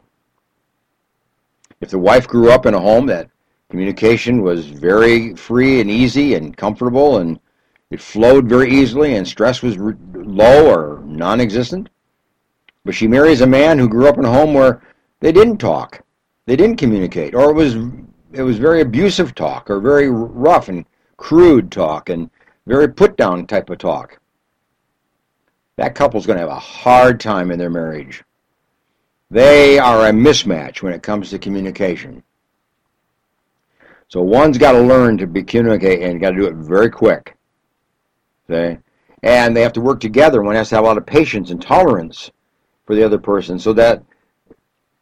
If 1.80 1.90
the 1.90 1.98
wife 1.98 2.28
grew 2.28 2.50
up 2.50 2.66
in 2.66 2.74
a 2.74 2.80
home 2.80 3.06
that 3.06 3.30
communication 3.70 4.42
was 4.42 4.66
very 4.66 5.34
free 5.34 5.80
and 5.80 5.90
easy 5.90 6.34
and 6.34 6.56
comfortable 6.56 7.18
and 7.18 7.38
it 7.90 8.00
flowed 8.00 8.48
very 8.48 8.70
easily 8.70 9.14
and 9.14 9.26
stress 9.26 9.62
was 9.62 9.76
low 9.78 10.70
or 10.70 11.02
non-existent, 11.04 11.88
but 12.84 12.94
she 12.94 13.08
marries 13.08 13.40
a 13.40 13.46
man 13.46 13.78
who 13.78 13.88
grew 13.88 14.08
up 14.08 14.18
in 14.18 14.25
a 14.25 14.32
home 14.32 14.54
where 14.54 14.82
they 15.20 15.32
didn't 15.32 15.58
talk. 15.58 16.02
They 16.46 16.56
didn't 16.56 16.76
communicate, 16.76 17.34
or 17.34 17.50
it 17.50 17.54
was 17.54 17.76
it 18.32 18.42
was 18.42 18.58
very 18.58 18.82
abusive 18.82 19.34
talk, 19.34 19.70
or 19.70 19.80
very 19.80 20.10
rough 20.10 20.68
and 20.68 20.84
crude 21.16 21.72
talk, 21.72 22.10
and 22.10 22.30
very 22.66 22.88
put 22.88 23.16
down 23.16 23.46
type 23.46 23.70
of 23.70 23.78
talk. 23.78 24.20
That 25.76 25.94
couple's 25.94 26.26
going 26.26 26.37
to 26.37 26.46
have 26.46 26.56
a 26.56 26.60
hard 26.60 27.20
time 27.20 27.50
in 27.50 27.58
their 27.58 27.70
marriage. 27.70 28.22
They 29.30 29.78
are 29.78 30.06
a 30.06 30.10
mismatch 30.10 30.82
when 30.82 30.92
it 30.92 31.02
comes 31.02 31.30
to 31.30 31.38
communication. 31.38 32.22
So 34.08 34.22
one's 34.22 34.56
got 34.56 34.72
to 34.72 34.80
learn 34.80 35.18
to 35.18 35.26
be 35.26 35.42
communicate 35.42 36.02
and 36.02 36.20
got 36.20 36.30
to 36.30 36.36
do 36.36 36.46
it 36.46 36.54
very 36.54 36.90
quick. 36.90 37.36
Okay? 38.48 38.78
And 39.22 39.54
they 39.54 39.60
have 39.60 39.74
to 39.74 39.82
work 39.82 40.00
together. 40.00 40.42
One 40.42 40.54
has 40.54 40.70
to 40.70 40.76
have 40.76 40.84
a 40.84 40.86
lot 40.86 40.96
of 40.96 41.04
patience 41.04 41.50
and 41.50 41.60
tolerance 41.60 42.30
for 42.86 42.94
the 42.94 43.04
other 43.04 43.18
person 43.18 43.58
so 43.58 43.74
that 43.74 44.02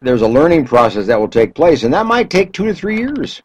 there's 0.00 0.22
a 0.22 0.28
learning 0.28 0.66
process 0.66 1.06
that 1.06 1.18
will 1.18 1.28
take 1.28 1.54
place, 1.54 1.84
and 1.84 1.94
that 1.94 2.06
might 2.06 2.30
take 2.30 2.52
two 2.52 2.66
to 2.66 2.74
three 2.74 2.98
years 2.98 3.42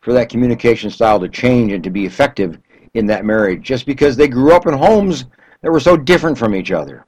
for 0.00 0.12
that 0.12 0.28
communication 0.28 0.90
style 0.90 1.20
to 1.20 1.28
change 1.28 1.72
and 1.72 1.84
to 1.84 1.90
be 1.90 2.06
effective 2.06 2.58
in 2.94 3.06
that 3.06 3.24
marriage, 3.24 3.62
just 3.62 3.86
because 3.86 4.16
they 4.16 4.28
grew 4.28 4.52
up 4.52 4.66
in 4.66 4.74
homes 4.74 5.26
that 5.60 5.70
were 5.70 5.80
so 5.80 5.96
different 5.96 6.36
from 6.38 6.54
each 6.54 6.72
other. 6.72 7.06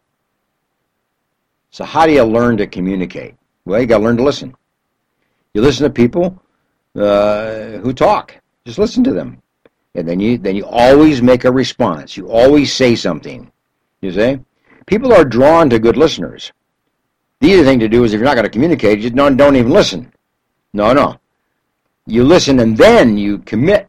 So, 1.71 1.85
how 1.85 2.07
do 2.07 2.13
you 2.13 2.25
learn 2.25 2.57
to 2.59 2.67
communicate? 2.67 3.35
Well, 3.65 3.81
you 3.81 3.87
got 3.87 3.99
to 3.99 4.05
learn 4.05 4.17
to 4.19 4.23
listen. 4.23 4.55
You 5.55 5.63
listen 5.63 5.85
to 5.85 5.91
people 5.91 6.41
uh, 6.99 7.79
who 7.79 7.93
talk. 7.93 8.35
Just 8.67 8.79
listen 8.79 9.05
to 9.05 9.13
them, 9.13 9.43
and 9.95 10.07
then 10.07 10.21
you 10.21 10.39
then 10.39 10.57
you 10.57 10.67
always 10.67 11.23
make 11.23 11.45
a 11.45 11.53
response. 11.53 12.17
You 12.17 12.31
always 12.31 12.73
say 12.73 12.95
something. 12.95 13.51
You 14.01 14.13
say, 14.13 14.41
people 14.87 15.13
are 15.13 15.25
drawn 15.25 15.71
to 15.71 15.79
good 15.79 15.97
listeners. 15.97 16.53
The 17.41 17.49
easy 17.49 17.65
thing 17.65 17.81
to 17.81 17.89
do 17.89 18.05
is 18.05 18.13
if 18.13 18.19
you're 18.19 18.29
not 18.29 18.35
going 18.35 18.45
to 18.45 18.51
communicate, 18.51 18.99
you 18.99 19.11
don't, 19.11 19.37
don't 19.37 19.57
even 19.57 19.71
listen. 19.71 20.13
No, 20.73 20.93
no. 20.93 21.21
You 22.07 22.25
listen 22.25 22.59
and 22.61 22.77
then 22.77 23.17
you 23.17 23.39
commit 23.39 23.89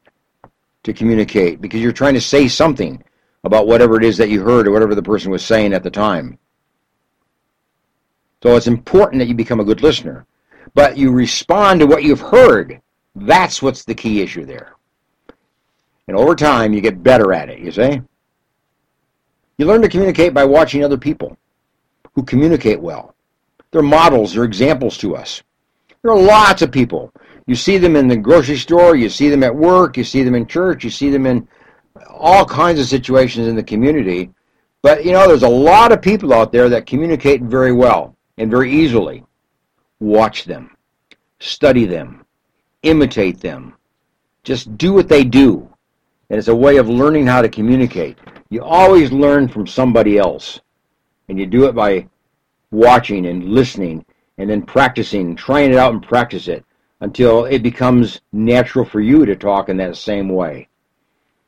to 0.84 0.94
communicate 0.94 1.62
because 1.62 1.82
you're 1.82 1.92
trying 1.92 2.14
to 2.14 2.22
say 2.22 2.48
something 2.48 3.04
about 3.44 3.68
whatever 3.68 3.98
it 3.98 4.04
is 4.04 4.18
that 4.18 4.30
you 4.30 4.42
heard 4.42 4.68
or 4.68 4.72
whatever 4.72 4.94
the 4.94 5.02
person 5.02 5.32
was 5.32 5.44
saying 5.44 5.74
at 5.74 5.84
the 5.84 5.90
time. 5.90 6.38
So 8.44 8.56
it's 8.56 8.68
important 8.68 9.20
that 9.20 9.28
you 9.28 9.36
become 9.36 9.60
a 9.60 9.66
good 9.66 9.82
listener. 9.82 10.26
But 10.74 10.98
you 10.98 11.12
respond 11.12 11.80
to 11.80 11.88
what 11.88 12.04
you've 12.04 12.22
heard. 12.22 12.82
That's 13.20 13.62
what's 13.62 13.84
the 13.84 13.96
key 13.96 14.22
issue 14.22 14.46
there. 14.46 14.76
And 16.08 16.18
over 16.18 16.36
time, 16.36 16.74
you 16.74 16.82
get 16.82 17.04
better 17.04 17.34
at 17.34 17.50
it, 17.50 17.60
you 17.60 17.72
see? 17.72 18.02
You 19.58 19.66
learn 19.66 19.82
to 19.82 19.90
communicate 19.90 20.34
by 20.34 20.46
watching 20.46 20.84
other 20.84 20.98
people 20.98 21.38
who 22.16 22.24
communicate 22.24 22.80
well. 22.80 23.14
They're 23.72 23.82
models, 23.82 24.34
they're 24.34 24.46
examples 24.46 24.98
to 25.00 25.16
us. 25.16 25.44
There 26.02 26.12
are 26.12 26.20
lots 26.20 26.62
of 26.62 26.72
people. 26.72 27.12
You 27.46 27.56
see 27.56 27.78
them 27.78 27.96
in 27.96 28.08
the 28.08 28.16
grocery 28.16 28.58
store, 28.58 28.96
you 28.96 29.10
see 29.10 29.30
them 29.30 29.44
at 29.44 29.56
work, 29.56 29.98
you 29.98 30.04
see 30.04 30.24
them 30.24 30.36
in 30.36 30.48
church, 30.48 30.84
you 30.84 30.90
see 30.90 31.10
them 31.10 31.26
in 31.26 31.48
all 32.08 32.46
kinds 32.46 32.80
of 32.80 32.88
situations 32.88 33.48
in 33.48 33.56
the 33.56 33.64
community. 33.64 34.30
But 34.82 35.04
you 35.04 35.12
know, 35.12 35.28
there's 35.28 35.44
a 35.44 35.50
lot 35.50 35.92
of 35.92 36.02
people 36.02 36.34
out 36.34 36.52
there 36.52 36.70
that 36.70 36.86
communicate 36.86 37.42
very 37.42 37.74
well 37.74 38.16
and 38.38 38.50
very 38.50 38.72
easily. 38.72 39.26
watch 40.00 40.46
them, 40.46 40.76
study 41.40 41.86
them, 41.86 42.19
imitate 42.84 43.40
them. 43.40 43.74
Just 44.44 44.78
do 44.78 44.94
what 44.94 45.10
they 45.10 45.24
do. 45.24 45.68
And 46.30 46.38
it's 46.38 46.48
a 46.48 46.56
way 46.56 46.78
of 46.78 46.90
learning 46.90 47.28
how 47.28 47.42
to 47.42 47.50
communicate. 47.50 48.18
You 48.50 48.64
always 48.64 49.12
learn 49.12 49.48
from 49.48 49.68
somebody 49.68 50.18
else. 50.18 50.60
And 51.28 51.40
you 51.40 51.46
do 51.46 51.66
it 51.66 51.76
by 51.76 52.08
watching 52.72 53.26
and 53.28 53.46
listening 53.46 54.06
and 54.38 54.50
then 54.50 54.62
practicing, 54.62 55.36
trying 55.36 55.72
it 55.72 55.78
out 55.78 55.94
and 55.94 56.02
practice 56.02 56.48
it 56.48 56.64
until 57.02 57.46
it 57.46 57.64
becomes 57.64 58.22
natural 58.32 58.86
for 58.86 59.02
you 59.02 59.26
to 59.26 59.36
talk 59.36 59.70
in 59.70 59.78
that 59.78 59.96
same 59.96 60.30
way. 60.30 60.68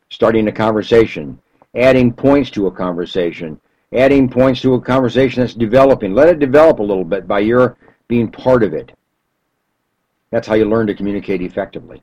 Starting 0.10 0.48
a 0.48 0.52
conversation, 0.52 1.40
adding 1.76 2.12
points 2.12 2.50
to 2.52 2.68
a 2.68 2.72
conversation, 2.72 3.60
adding 3.94 4.30
points 4.30 4.62
to 4.62 4.74
a 4.74 4.82
conversation 4.82 5.42
that's 5.42 5.54
developing. 5.54 6.14
Let 6.14 6.30
it 6.30 6.40
develop 6.40 6.80
a 6.80 6.84
little 6.84 7.06
bit 7.06 7.28
by 7.28 7.40
your 7.40 7.78
being 8.08 8.30
part 8.30 8.64
of 8.64 8.74
it. 8.74 8.92
That's 10.32 10.48
how 10.48 10.56
you 10.56 10.66
learn 10.66 10.88
to 10.88 10.96
communicate 10.96 11.42
effectively. 11.42 12.02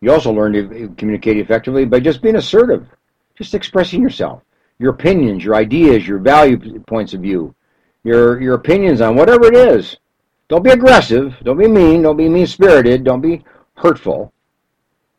You 0.00 0.12
also 0.12 0.32
learn 0.32 0.52
to 0.52 0.94
communicate 0.96 1.38
effectively 1.38 1.84
by 1.84 2.00
just 2.00 2.22
being 2.22 2.36
assertive, 2.36 2.86
just 3.36 3.54
expressing 3.54 4.02
yourself, 4.02 4.42
your 4.78 4.90
opinions, 4.90 5.44
your 5.44 5.54
ideas, 5.54 6.06
your 6.06 6.18
value 6.18 6.58
points 6.86 7.14
of 7.14 7.20
view, 7.20 7.54
your 8.04 8.40
your 8.40 8.54
opinions 8.54 9.00
on 9.00 9.16
whatever 9.16 9.46
it 9.46 9.56
is. 9.56 9.96
Don't 10.48 10.64
be 10.64 10.70
aggressive, 10.70 11.34
don't 11.44 11.58
be 11.58 11.68
mean, 11.68 12.02
don't 12.02 12.16
be 12.16 12.28
mean-spirited, 12.28 13.04
don't 13.04 13.22
be 13.22 13.44
hurtful, 13.76 14.32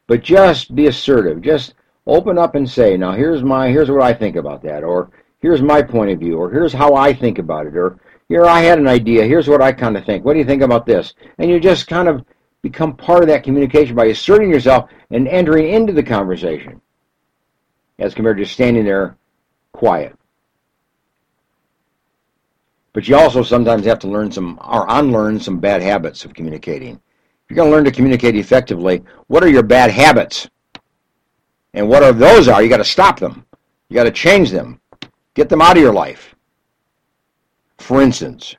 but 0.06 0.22
just 0.22 0.76
be 0.76 0.88
assertive. 0.88 1.42
Just 1.42 1.74
open 2.06 2.38
up 2.38 2.56
and 2.56 2.70
say, 2.70 2.98
"Now 2.98 3.14
here's 3.14 3.42
my 3.42 3.70
here's 3.70 3.90
what 3.90 4.04
I 4.04 4.14
think 4.14 4.36
about 4.36 4.62
that," 4.64 4.84
or 4.84 5.10
"Here's 5.40 5.62
my 5.62 5.82
point 5.82 6.12
of 6.12 6.20
view," 6.20 6.38
or 6.38 6.52
"Here's 6.52 6.74
how 6.74 6.94
I 6.94 7.14
think 7.14 7.40
about 7.40 7.68
it," 7.68 7.76
or 7.76 7.98
"Here 8.30 8.46
I 8.46 8.62
had 8.62 8.80
an 8.80 8.88
idea. 8.88 9.26
Here's 9.26 9.48
what 9.48 9.62
I 9.62 9.72
kind 9.72 9.98
of 9.98 10.06
think. 10.06 10.26
What 10.26 10.34
do 10.34 10.40
you 10.40 10.46
think 10.46 10.62
about 10.62 10.86
this?" 10.86 11.14
And 11.38 11.50
you 11.50 11.60
just 11.60 11.88
kind 11.88 12.08
of 12.08 12.24
become 12.62 12.96
part 12.96 13.24
of 13.24 13.30
that 13.30 13.44
communication 13.44 13.96
by 13.96 14.06
asserting 14.06 14.50
yourself 14.50 14.90
and 15.12 15.28
entering 15.28 15.74
into 15.74 15.94
the 15.94 16.04
conversation 16.04 16.82
as 18.00 18.14
compared 18.14 18.38
to 18.38 18.46
standing 18.46 18.86
there 18.86 19.18
quiet. 19.74 20.16
But 22.94 23.08
you 23.08 23.16
also 23.18 23.44
sometimes 23.44 23.86
have 23.86 24.00
to 24.00 24.08
learn 24.08 24.32
some 24.32 24.60
or 24.64 24.86
unlearn 24.88 25.40
some 25.40 25.60
bad 25.60 25.82
habits 25.82 26.26
of 26.26 26.34
communicating. 26.34 26.94
If 26.94 27.50
you're 27.50 27.58
going 27.58 27.70
to 27.70 27.76
learn 27.76 27.86
to 27.86 27.92
communicate 27.92 28.36
effectively, 28.36 29.04
what 29.28 29.44
are 29.44 29.50
your 29.50 29.64
bad 29.64 29.92
habits? 29.92 30.48
And 31.74 31.90
what 31.90 32.04
are 32.04 32.14
those 32.14 32.48
are, 32.48 32.62
you 32.62 32.70
got 32.70 32.78
to 32.78 32.86
stop 32.86 33.20
them. 33.20 33.46
You 33.90 33.96
got 33.96 34.04
to 34.04 34.12
change 34.12 34.52
them. 34.52 34.80
Get 35.34 35.50
them 35.50 35.62
out 35.62 35.76
of 35.76 35.82
your 35.82 35.94
life. 35.94 36.33
For 37.84 38.02
instance, 38.02 38.56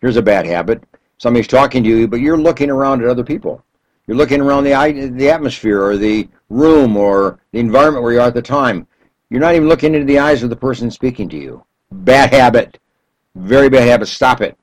here's 0.00 0.16
a 0.16 0.22
bad 0.22 0.44
habit 0.44 0.82
somebody's 1.18 1.46
talking 1.46 1.84
to 1.84 1.88
you, 1.88 2.08
but 2.08 2.18
you're 2.20 2.36
looking 2.36 2.70
around 2.70 3.02
at 3.02 3.08
other 3.08 3.22
people. 3.22 3.64
You're 4.08 4.16
looking 4.16 4.40
around 4.40 4.64
the 4.64 5.12
the 5.14 5.30
atmosphere 5.30 5.80
or 5.80 5.96
the 5.96 6.28
room 6.50 6.96
or 6.96 7.38
the 7.52 7.60
environment 7.60 8.02
where 8.02 8.14
you 8.14 8.20
are 8.20 8.26
at 8.26 8.34
the 8.34 8.42
time. 8.42 8.88
You're 9.30 9.40
not 9.40 9.54
even 9.54 9.68
looking 9.68 9.94
into 9.94 10.06
the 10.06 10.18
eyes 10.18 10.42
of 10.42 10.50
the 10.50 10.56
person 10.56 10.90
speaking 10.90 11.28
to 11.28 11.36
you. 11.36 11.64
Bad 11.92 12.32
habit. 12.32 12.80
Very 13.36 13.68
bad 13.68 13.86
habit. 13.86 14.08
Stop 14.08 14.40
it. 14.40 14.58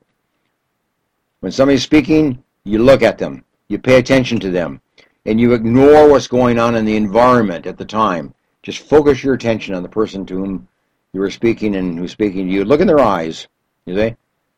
When 1.40 1.54
somebody's 1.54 1.84
speaking, 1.84 2.44
you 2.66 2.80
look 2.80 3.02
at 3.02 3.18
them. 3.18 3.46
You 3.70 3.80
pay 3.80 3.98
attention 3.98 4.42
to 4.42 4.52
them. 4.52 4.82
And 5.25 5.40
you 5.40 5.54
ignore 5.54 6.10
what's 6.10 6.28
going 6.28 6.60
on 6.60 6.75
in 6.75 6.84
the 6.84 6.98
environment 6.98 7.66
at 7.66 7.78
the 7.78 7.86
time. 7.86 8.34
Just 8.62 8.80
focus 8.80 9.24
your 9.24 9.36
attention 9.36 9.74
on 9.74 9.84
the 9.84 9.90
person 9.90 10.25
to 10.25 10.36
whom 10.36 10.68
you 11.14 11.22
are 11.22 11.32
speaking 11.32 11.75
and 11.75 11.98
who's 11.98 12.12
speaking 12.12 12.48
to 12.48 12.54
you. 12.54 12.66
Look 12.66 12.82
in 12.82 12.88
their 12.88 13.00
eyes. 13.00 13.48
You 13.86 13.96
see? 13.96 14.15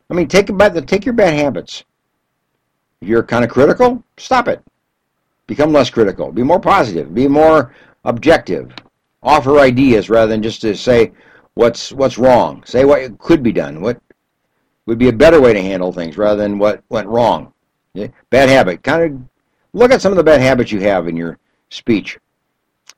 I 0.09 0.13
mean, 0.13 0.27
take 0.27 0.49
about 0.49 0.73
the 0.73 0.81
take 0.81 1.05
your 1.05 1.13
bad 1.13 1.33
habits. 1.33 1.83
If 3.01 3.07
you're 3.07 3.23
kind 3.23 3.43
of 3.43 3.51
critical, 3.51 4.03
stop 4.17 4.47
it. 4.47 4.63
Become 5.47 5.73
less 5.73 5.89
critical. 5.89 6.31
Be 6.31 6.43
more 6.43 6.59
positive. 6.59 7.13
Be 7.13 7.27
more 7.27 7.73
objective. 8.05 8.71
Offer 9.21 9.59
ideas 9.59 10.09
rather 10.09 10.31
than 10.31 10.41
just 10.41 10.61
to 10.61 10.75
say 10.75 11.11
what's 11.53 11.91
what's 11.91 12.17
wrong. 12.17 12.63
Say 12.65 12.85
what 12.85 13.17
could 13.19 13.43
be 13.43 13.51
done. 13.51 13.81
What 13.81 14.01
would 14.85 14.97
be 14.97 15.09
a 15.09 15.13
better 15.13 15.41
way 15.41 15.53
to 15.53 15.61
handle 15.61 15.91
things 15.91 16.17
rather 16.17 16.41
than 16.41 16.57
what 16.57 16.81
went 16.89 17.07
wrong. 17.07 17.53
Yeah? 17.93 18.07
Bad 18.29 18.49
habit. 18.49 18.83
Kind 18.83 19.03
of 19.03 19.21
look 19.73 19.91
at 19.91 20.01
some 20.01 20.11
of 20.11 20.17
the 20.17 20.23
bad 20.23 20.41
habits 20.41 20.71
you 20.71 20.79
have 20.81 21.07
in 21.07 21.17
your 21.17 21.37
speech, 21.69 22.17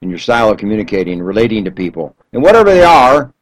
in 0.02 0.10
your 0.10 0.20
style 0.20 0.52
of 0.52 0.58
communicating, 0.58 1.22
relating 1.22 1.66
to 1.66 1.72
people, 1.72 2.16
and 2.32 2.44
whatever 2.44 2.72
they 2.72 2.84
are, 2.84 3.34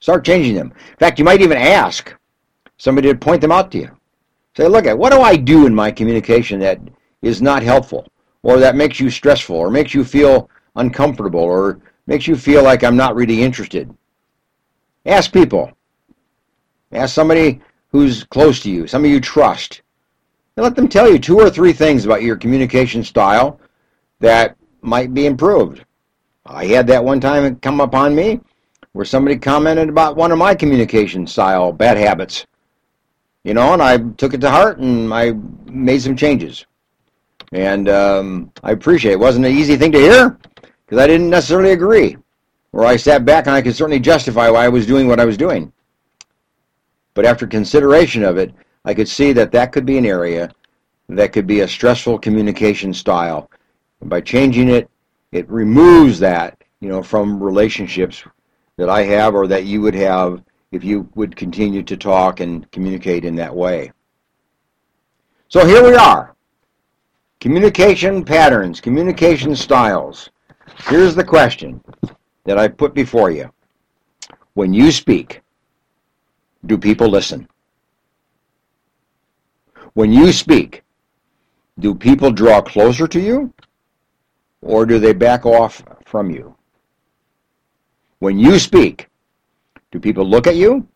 start 0.00 0.24
changing 0.24 0.54
them. 0.54 0.72
In 0.90 0.96
fact, 0.96 1.18
you 1.18 1.24
might 1.24 1.40
even 1.40 1.58
ask 1.58 2.14
somebody 2.76 3.08
to 3.08 3.14
point 3.16 3.40
them 3.40 3.52
out 3.52 3.70
to 3.72 3.78
you. 3.78 3.90
Say, 4.56 4.66
look 4.66 4.86
at 4.86 4.98
what 4.98 5.12
do 5.12 5.20
I 5.20 5.36
do 5.36 5.66
in 5.66 5.74
my 5.74 5.90
communication 5.90 6.60
that 6.60 6.80
is 7.22 7.42
not 7.42 7.62
helpful, 7.62 8.06
or 8.42 8.58
that 8.58 8.76
makes 8.76 9.00
you 9.00 9.10
stressful, 9.10 9.56
or 9.56 9.70
makes 9.70 9.94
you 9.94 10.04
feel 10.04 10.48
uncomfortable, 10.76 11.40
or 11.40 11.80
makes 12.06 12.26
you 12.26 12.36
feel 12.36 12.62
like 12.62 12.82
I'm 12.82 12.96
not 12.96 13.14
really 13.14 13.42
interested. 13.42 13.92
Ask 15.06 15.32
people. 15.32 15.72
Ask 16.92 17.14
somebody 17.14 17.60
who's 17.90 18.24
close 18.24 18.60
to 18.60 18.70
you, 18.70 18.86
somebody 18.86 19.12
you 19.12 19.20
trust, 19.20 19.82
and 20.56 20.64
let 20.64 20.74
them 20.74 20.88
tell 20.88 21.10
you 21.10 21.18
two 21.18 21.38
or 21.38 21.50
three 21.50 21.72
things 21.72 22.04
about 22.04 22.22
your 22.22 22.36
communication 22.36 23.04
style 23.04 23.60
that 24.20 24.56
might 24.80 25.14
be 25.14 25.26
improved. 25.26 25.84
I 26.46 26.66
had 26.66 26.86
that 26.86 27.04
one 27.04 27.20
time 27.20 27.56
come 27.56 27.80
upon 27.80 28.14
me 28.14 28.40
where 28.92 29.04
somebody 29.04 29.36
commented 29.36 29.88
about 29.88 30.16
one 30.16 30.32
of 30.32 30.38
my 30.38 30.54
communication 30.54 31.26
style 31.26 31.72
bad 31.72 31.96
habits 31.96 32.46
you 33.44 33.54
know, 33.54 33.72
and 33.72 33.82
I 33.82 33.96
took 33.96 34.34
it 34.34 34.42
to 34.42 34.50
heart 34.50 34.78
and 34.78 35.12
I 35.12 35.32
made 35.64 36.02
some 36.02 36.16
changes. 36.16 36.66
And 37.52 37.88
um, 37.88 38.52
I 38.62 38.72
appreciate 38.72 39.12
it. 39.12 39.14
it. 39.14 39.20
wasn't 39.20 39.46
an 39.46 39.56
easy 39.56 39.76
thing 39.76 39.90
to 39.92 39.98
hear 39.98 40.38
because 40.84 40.98
I 40.98 41.06
didn't 41.06 41.30
necessarily 41.30 41.72
agree. 41.72 42.18
Or 42.72 42.84
I 42.84 42.96
sat 42.96 43.24
back 43.24 43.46
and 43.46 43.56
I 43.56 43.62
could 43.62 43.74
certainly 43.74 44.00
justify 44.00 44.50
why 44.50 44.66
I 44.66 44.68
was 44.68 44.86
doing 44.86 45.08
what 45.08 45.18
I 45.18 45.24
was 45.24 45.38
doing. 45.38 45.72
But 47.14 47.24
after 47.24 47.46
consideration 47.46 48.22
of 48.22 48.36
it, 48.36 48.52
I 48.84 48.92
could 48.92 49.08
see 49.08 49.32
that 49.32 49.52
that 49.52 49.72
could 49.72 49.86
be 49.86 49.96
an 49.96 50.04
area 50.04 50.52
that 51.08 51.32
could 51.32 51.46
be 51.46 51.60
a 51.60 51.68
stressful 51.68 52.18
communication 52.18 52.92
style. 52.92 53.50
And 54.02 54.10
by 54.10 54.20
changing 54.20 54.68
it, 54.68 54.90
it 55.32 55.48
removes 55.48 56.18
that, 56.18 56.62
you 56.80 56.90
know, 56.90 57.02
from 57.02 57.42
relationships 57.42 58.22
that 58.78 58.88
I 58.88 59.02
have 59.02 59.34
or 59.34 59.46
that 59.48 59.64
you 59.64 59.82
would 59.82 59.94
have 59.94 60.42
if 60.70 60.84
you 60.84 61.08
would 61.14 61.36
continue 61.36 61.82
to 61.82 61.96
talk 61.96 62.40
and 62.40 62.70
communicate 62.70 63.24
in 63.24 63.34
that 63.34 63.54
way. 63.54 63.92
So 65.48 65.66
here 65.66 65.82
we 65.82 65.96
are. 65.96 66.34
Communication 67.40 68.24
patterns, 68.24 68.80
communication 68.80 69.54
styles. 69.54 70.30
Here's 70.84 71.14
the 71.14 71.24
question 71.24 71.82
that 72.44 72.58
I 72.58 72.68
put 72.68 72.94
before 72.94 73.30
you. 73.30 73.50
When 74.54 74.72
you 74.72 74.92
speak, 74.92 75.40
do 76.66 76.78
people 76.78 77.08
listen? 77.08 77.48
When 79.94 80.12
you 80.12 80.32
speak, 80.32 80.84
do 81.80 81.94
people 81.94 82.30
draw 82.30 82.60
closer 82.60 83.08
to 83.08 83.20
you 83.20 83.52
or 84.62 84.86
do 84.86 84.98
they 84.98 85.12
back 85.12 85.46
off 85.46 85.82
from 86.04 86.30
you? 86.30 86.57
When 88.18 88.38
you 88.38 88.58
speak, 88.58 89.08
do 89.90 90.00
people 90.00 90.24
look 90.24 90.46
at 90.46 90.56
you 90.56 90.86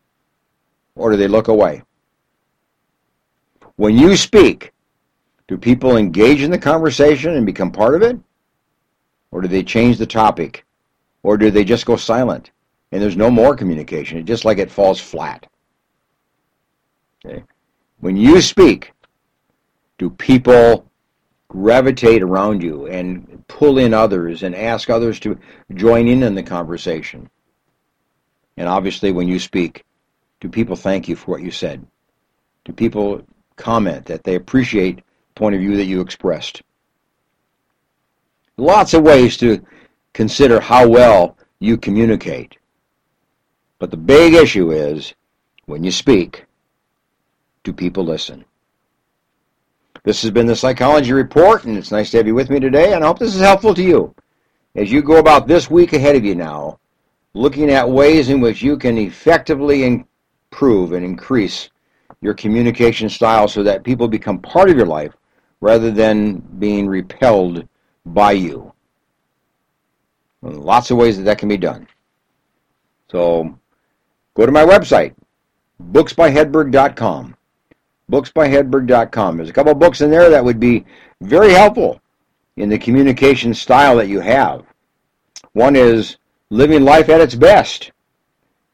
or 0.95 1.11
do 1.11 1.17
they 1.17 1.27
look 1.27 1.47
away? 1.47 1.83
When 3.75 3.97
you 3.97 4.15
speak, 4.15 4.71
do 5.47 5.57
people 5.57 5.97
engage 5.97 6.41
in 6.41 6.51
the 6.51 6.57
conversation 6.57 7.33
and 7.33 7.45
become 7.45 7.71
part 7.71 7.95
of 7.95 8.01
it? 8.01 8.17
Or 9.31 9.41
do 9.41 9.47
they 9.47 9.63
change 9.63 9.97
the 9.97 10.05
topic? 10.05 10.65
Or 11.23 11.37
do 11.37 11.49
they 11.49 11.63
just 11.63 11.85
go 11.85 11.95
silent 11.95 12.51
and 12.91 13.01
there's 13.01 13.17
no 13.17 13.31
more 13.31 13.55
communication? 13.55 14.17
It's 14.17 14.27
just 14.27 14.45
like 14.45 14.57
it 14.57 14.71
falls 14.71 14.99
flat. 14.99 15.47
Okay. 17.25 17.43
When 17.99 18.17
you 18.17 18.41
speak, 18.41 18.91
do 19.97 20.09
people 20.09 20.91
gravitate 21.53 22.23
around 22.23 22.63
you 22.63 22.87
and 22.87 23.43
pull 23.47 23.77
in 23.77 23.93
others 23.93 24.41
and 24.41 24.55
ask 24.55 24.89
others 24.89 25.19
to 25.19 25.37
join 25.75 26.07
in 26.07 26.23
in 26.23 26.33
the 26.33 26.43
conversation? 26.43 27.29
And 28.57 28.67
obviously, 28.67 29.11
when 29.11 29.27
you 29.27 29.39
speak, 29.39 29.83
do 30.39 30.49
people 30.49 30.75
thank 30.75 31.07
you 31.07 31.15
for 31.15 31.31
what 31.31 31.41
you 31.41 31.51
said? 31.51 31.85
Do 32.65 32.73
people 32.73 33.21
comment 33.55 34.05
that 34.05 34.23
they 34.23 34.35
appreciate 34.35 34.97
the 34.97 35.03
point 35.35 35.55
of 35.55 35.61
view 35.61 35.77
that 35.77 35.85
you 35.85 36.01
expressed? 36.01 36.61
Lots 38.57 38.93
of 38.93 39.03
ways 39.03 39.37
to 39.37 39.63
consider 40.13 40.59
how 40.59 40.87
well 40.87 41.37
you 41.59 41.77
communicate. 41.77 42.57
But 43.79 43.91
the 43.91 43.97
big 43.97 44.33
issue 44.33 44.71
is 44.71 45.13
when 45.65 45.83
you 45.83 45.91
speak, 45.91 46.45
do 47.63 47.73
people 47.73 48.03
listen? 48.03 48.45
This 50.03 50.21
has 50.21 50.31
been 50.31 50.45
the 50.45 50.55
Psychology 50.55 51.13
Report, 51.13 51.63
and 51.63 51.77
it's 51.77 51.91
nice 51.91 52.11
to 52.11 52.17
have 52.17 52.27
you 52.27 52.35
with 52.35 52.49
me 52.49 52.59
today, 52.59 52.91
and 52.93 53.03
I 53.03 53.07
hope 53.07 53.19
this 53.19 53.35
is 53.35 53.41
helpful 53.41 53.73
to 53.73 53.81
you. 53.81 54.13
As 54.75 54.91
you 54.91 55.01
go 55.01 55.17
about 55.17 55.47
this 55.47 55.69
week 55.69 55.93
ahead 55.93 56.17
of 56.17 56.25
you 56.25 56.35
now, 56.35 56.79
looking 57.33 57.69
at 57.69 57.89
ways 57.89 58.27
in 58.27 58.41
which 58.41 58.61
you 58.61 58.77
can 58.77 58.97
effectively 58.97 59.85
improve 59.85 60.91
and 60.91 61.05
increase 61.05 61.69
your 62.19 62.33
communication 62.33 63.07
style 63.07 63.47
so 63.47 63.63
that 63.63 63.85
people 63.85 64.09
become 64.09 64.39
part 64.39 64.69
of 64.69 64.75
your 64.75 64.85
life 64.85 65.13
rather 65.61 65.89
than 65.89 66.35
being 66.59 66.85
repelled 66.85 67.65
by 68.05 68.33
you. 68.33 68.73
Lots 70.41 70.91
of 70.91 70.97
ways 70.97 71.15
that 71.15 71.23
that 71.23 71.37
can 71.37 71.47
be 71.47 71.55
done. 71.57 71.87
So 73.09 73.57
go 74.33 74.45
to 74.45 74.51
my 74.51 74.65
website, 74.65 75.15
booksbyhedberg.com. 75.91 77.37
Booksbyhedberg.com. 78.11 79.37
There's 79.37 79.49
a 79.49 79.53
couple 79.53 79.73
books 79.75 80.01
in 80.01 80.11
there 80.11 80.29
that 80.29 80.43
would 80.43 80.59
be 80.59 80.85
very 81.21 81.51
helpful 81.51 82.01
in 82.57 82.69
the 82.69 82.77
communication 82.77 83.53
style 83.53 83.97
that 83.97 84.07
you 84.07 84.19
have. 84.19 84.63
One 85.53 85.75
is 85.75 86.17
Living 86.49 86.83
Life 86.83 87.09
at 87.09 87.21
Its 87.21 87.35
Best. 87.35 87.91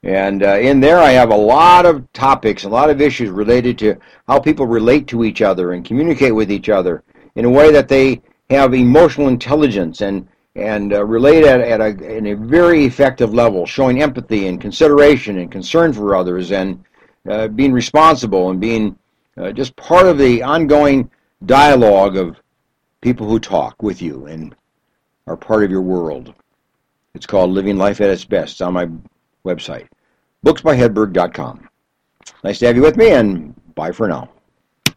And 0.03 0.43
uh, 0.43 0.57
in 0.57 0.79
there, 0.79 0.99
I 0.99 1.11
have 1.11 1.31
a 1.31 1.35
lot 1.35 1.85
of 1.85 2.11
topics, 2.13 2.63
a 2.63 2.69
lot 2.69 2.89
of 2.89 3.01
issues 3.01 3.29
related 3.29 3.77
to 3.79 3.95
how 4.27 4.39
people 4.39 4.65
relate 4.65 5.07
to 5.07 5.25
each 5.25 5.41
other 5.41 5.73
and 5.73 5.83
communicate 5.83 6.33
with 6.33 6.51
each 6.51 6.69
other 6.69 7.03
in 7.35 7.45
a 7.45 7.49
way 7.49 7.71
that 7.71 7.89
they 7.89 8.21
have 8.49 8.73
emotional 8.73 9.27
intelligence 9.27 10.01
and 10.01 10.27
and 10.55 10.93
uh, 10.93 11.05
relate 11.05 11.45
at, 11.45 11.61
at 11.61 11.79
a, 11.79 12.17
in 12.17 12.27
a 12.27 12.35
very 12.35 12.83
effective 12.83 13.33
level, 13.33 13.65
showing 13.65 14.01
empathy 14.01 14.47
and 14.47 14.59
consideration 14.59 15.37
and 15.37 15.51
concern 15.51 15.93
for 15.93 16.15
others 16.15 16.51
and 16.51 16.83
uh, 17.29 17.47
being 17.47 17.71
responsible 17.71 18.49
and 18.49 18.59
being 18.59 18.97
uh, 19.39 19.51
just 19.51 19.75
part 19.75 20.05
of 20.05 20.17
the 20.17 20.43
ongoing 20.43 21.09
dialogue 21.45 22.17
of 22.17 22.37
people 23.01 23.27
who 23.27 23.39
talk 23.39 23.81
with 23.81 24.01
you 24.01 24.25
and 24.25 24.55
are 25.27 25.37
part 25.37 25.63
of 25.63 25.71
your 25.71 25.81
world. 25.81 26.33
It's 27.15 27.25
called 27.25 27.51
Living 27.51 27.77
Life 27.77 28.01
at 28.01 28.09
Its 28.09 28.25
Best. 28.25 28.53
It's 28.53 28.61
on 28.61 28.73
my 28.73 28.87
website, 29.45 29.87
booksbyhedberg.com. 30.45 31.69
Nice 32.43 32.59
to 32.59 32.67
have 32.67 32.75
you 32.75 32.81
with 32.81 32.97
me, 32.97 33.11
and 33.11 33.55
bye 33.75 33.91
for 33.91 34.07
now. 34.07 34.29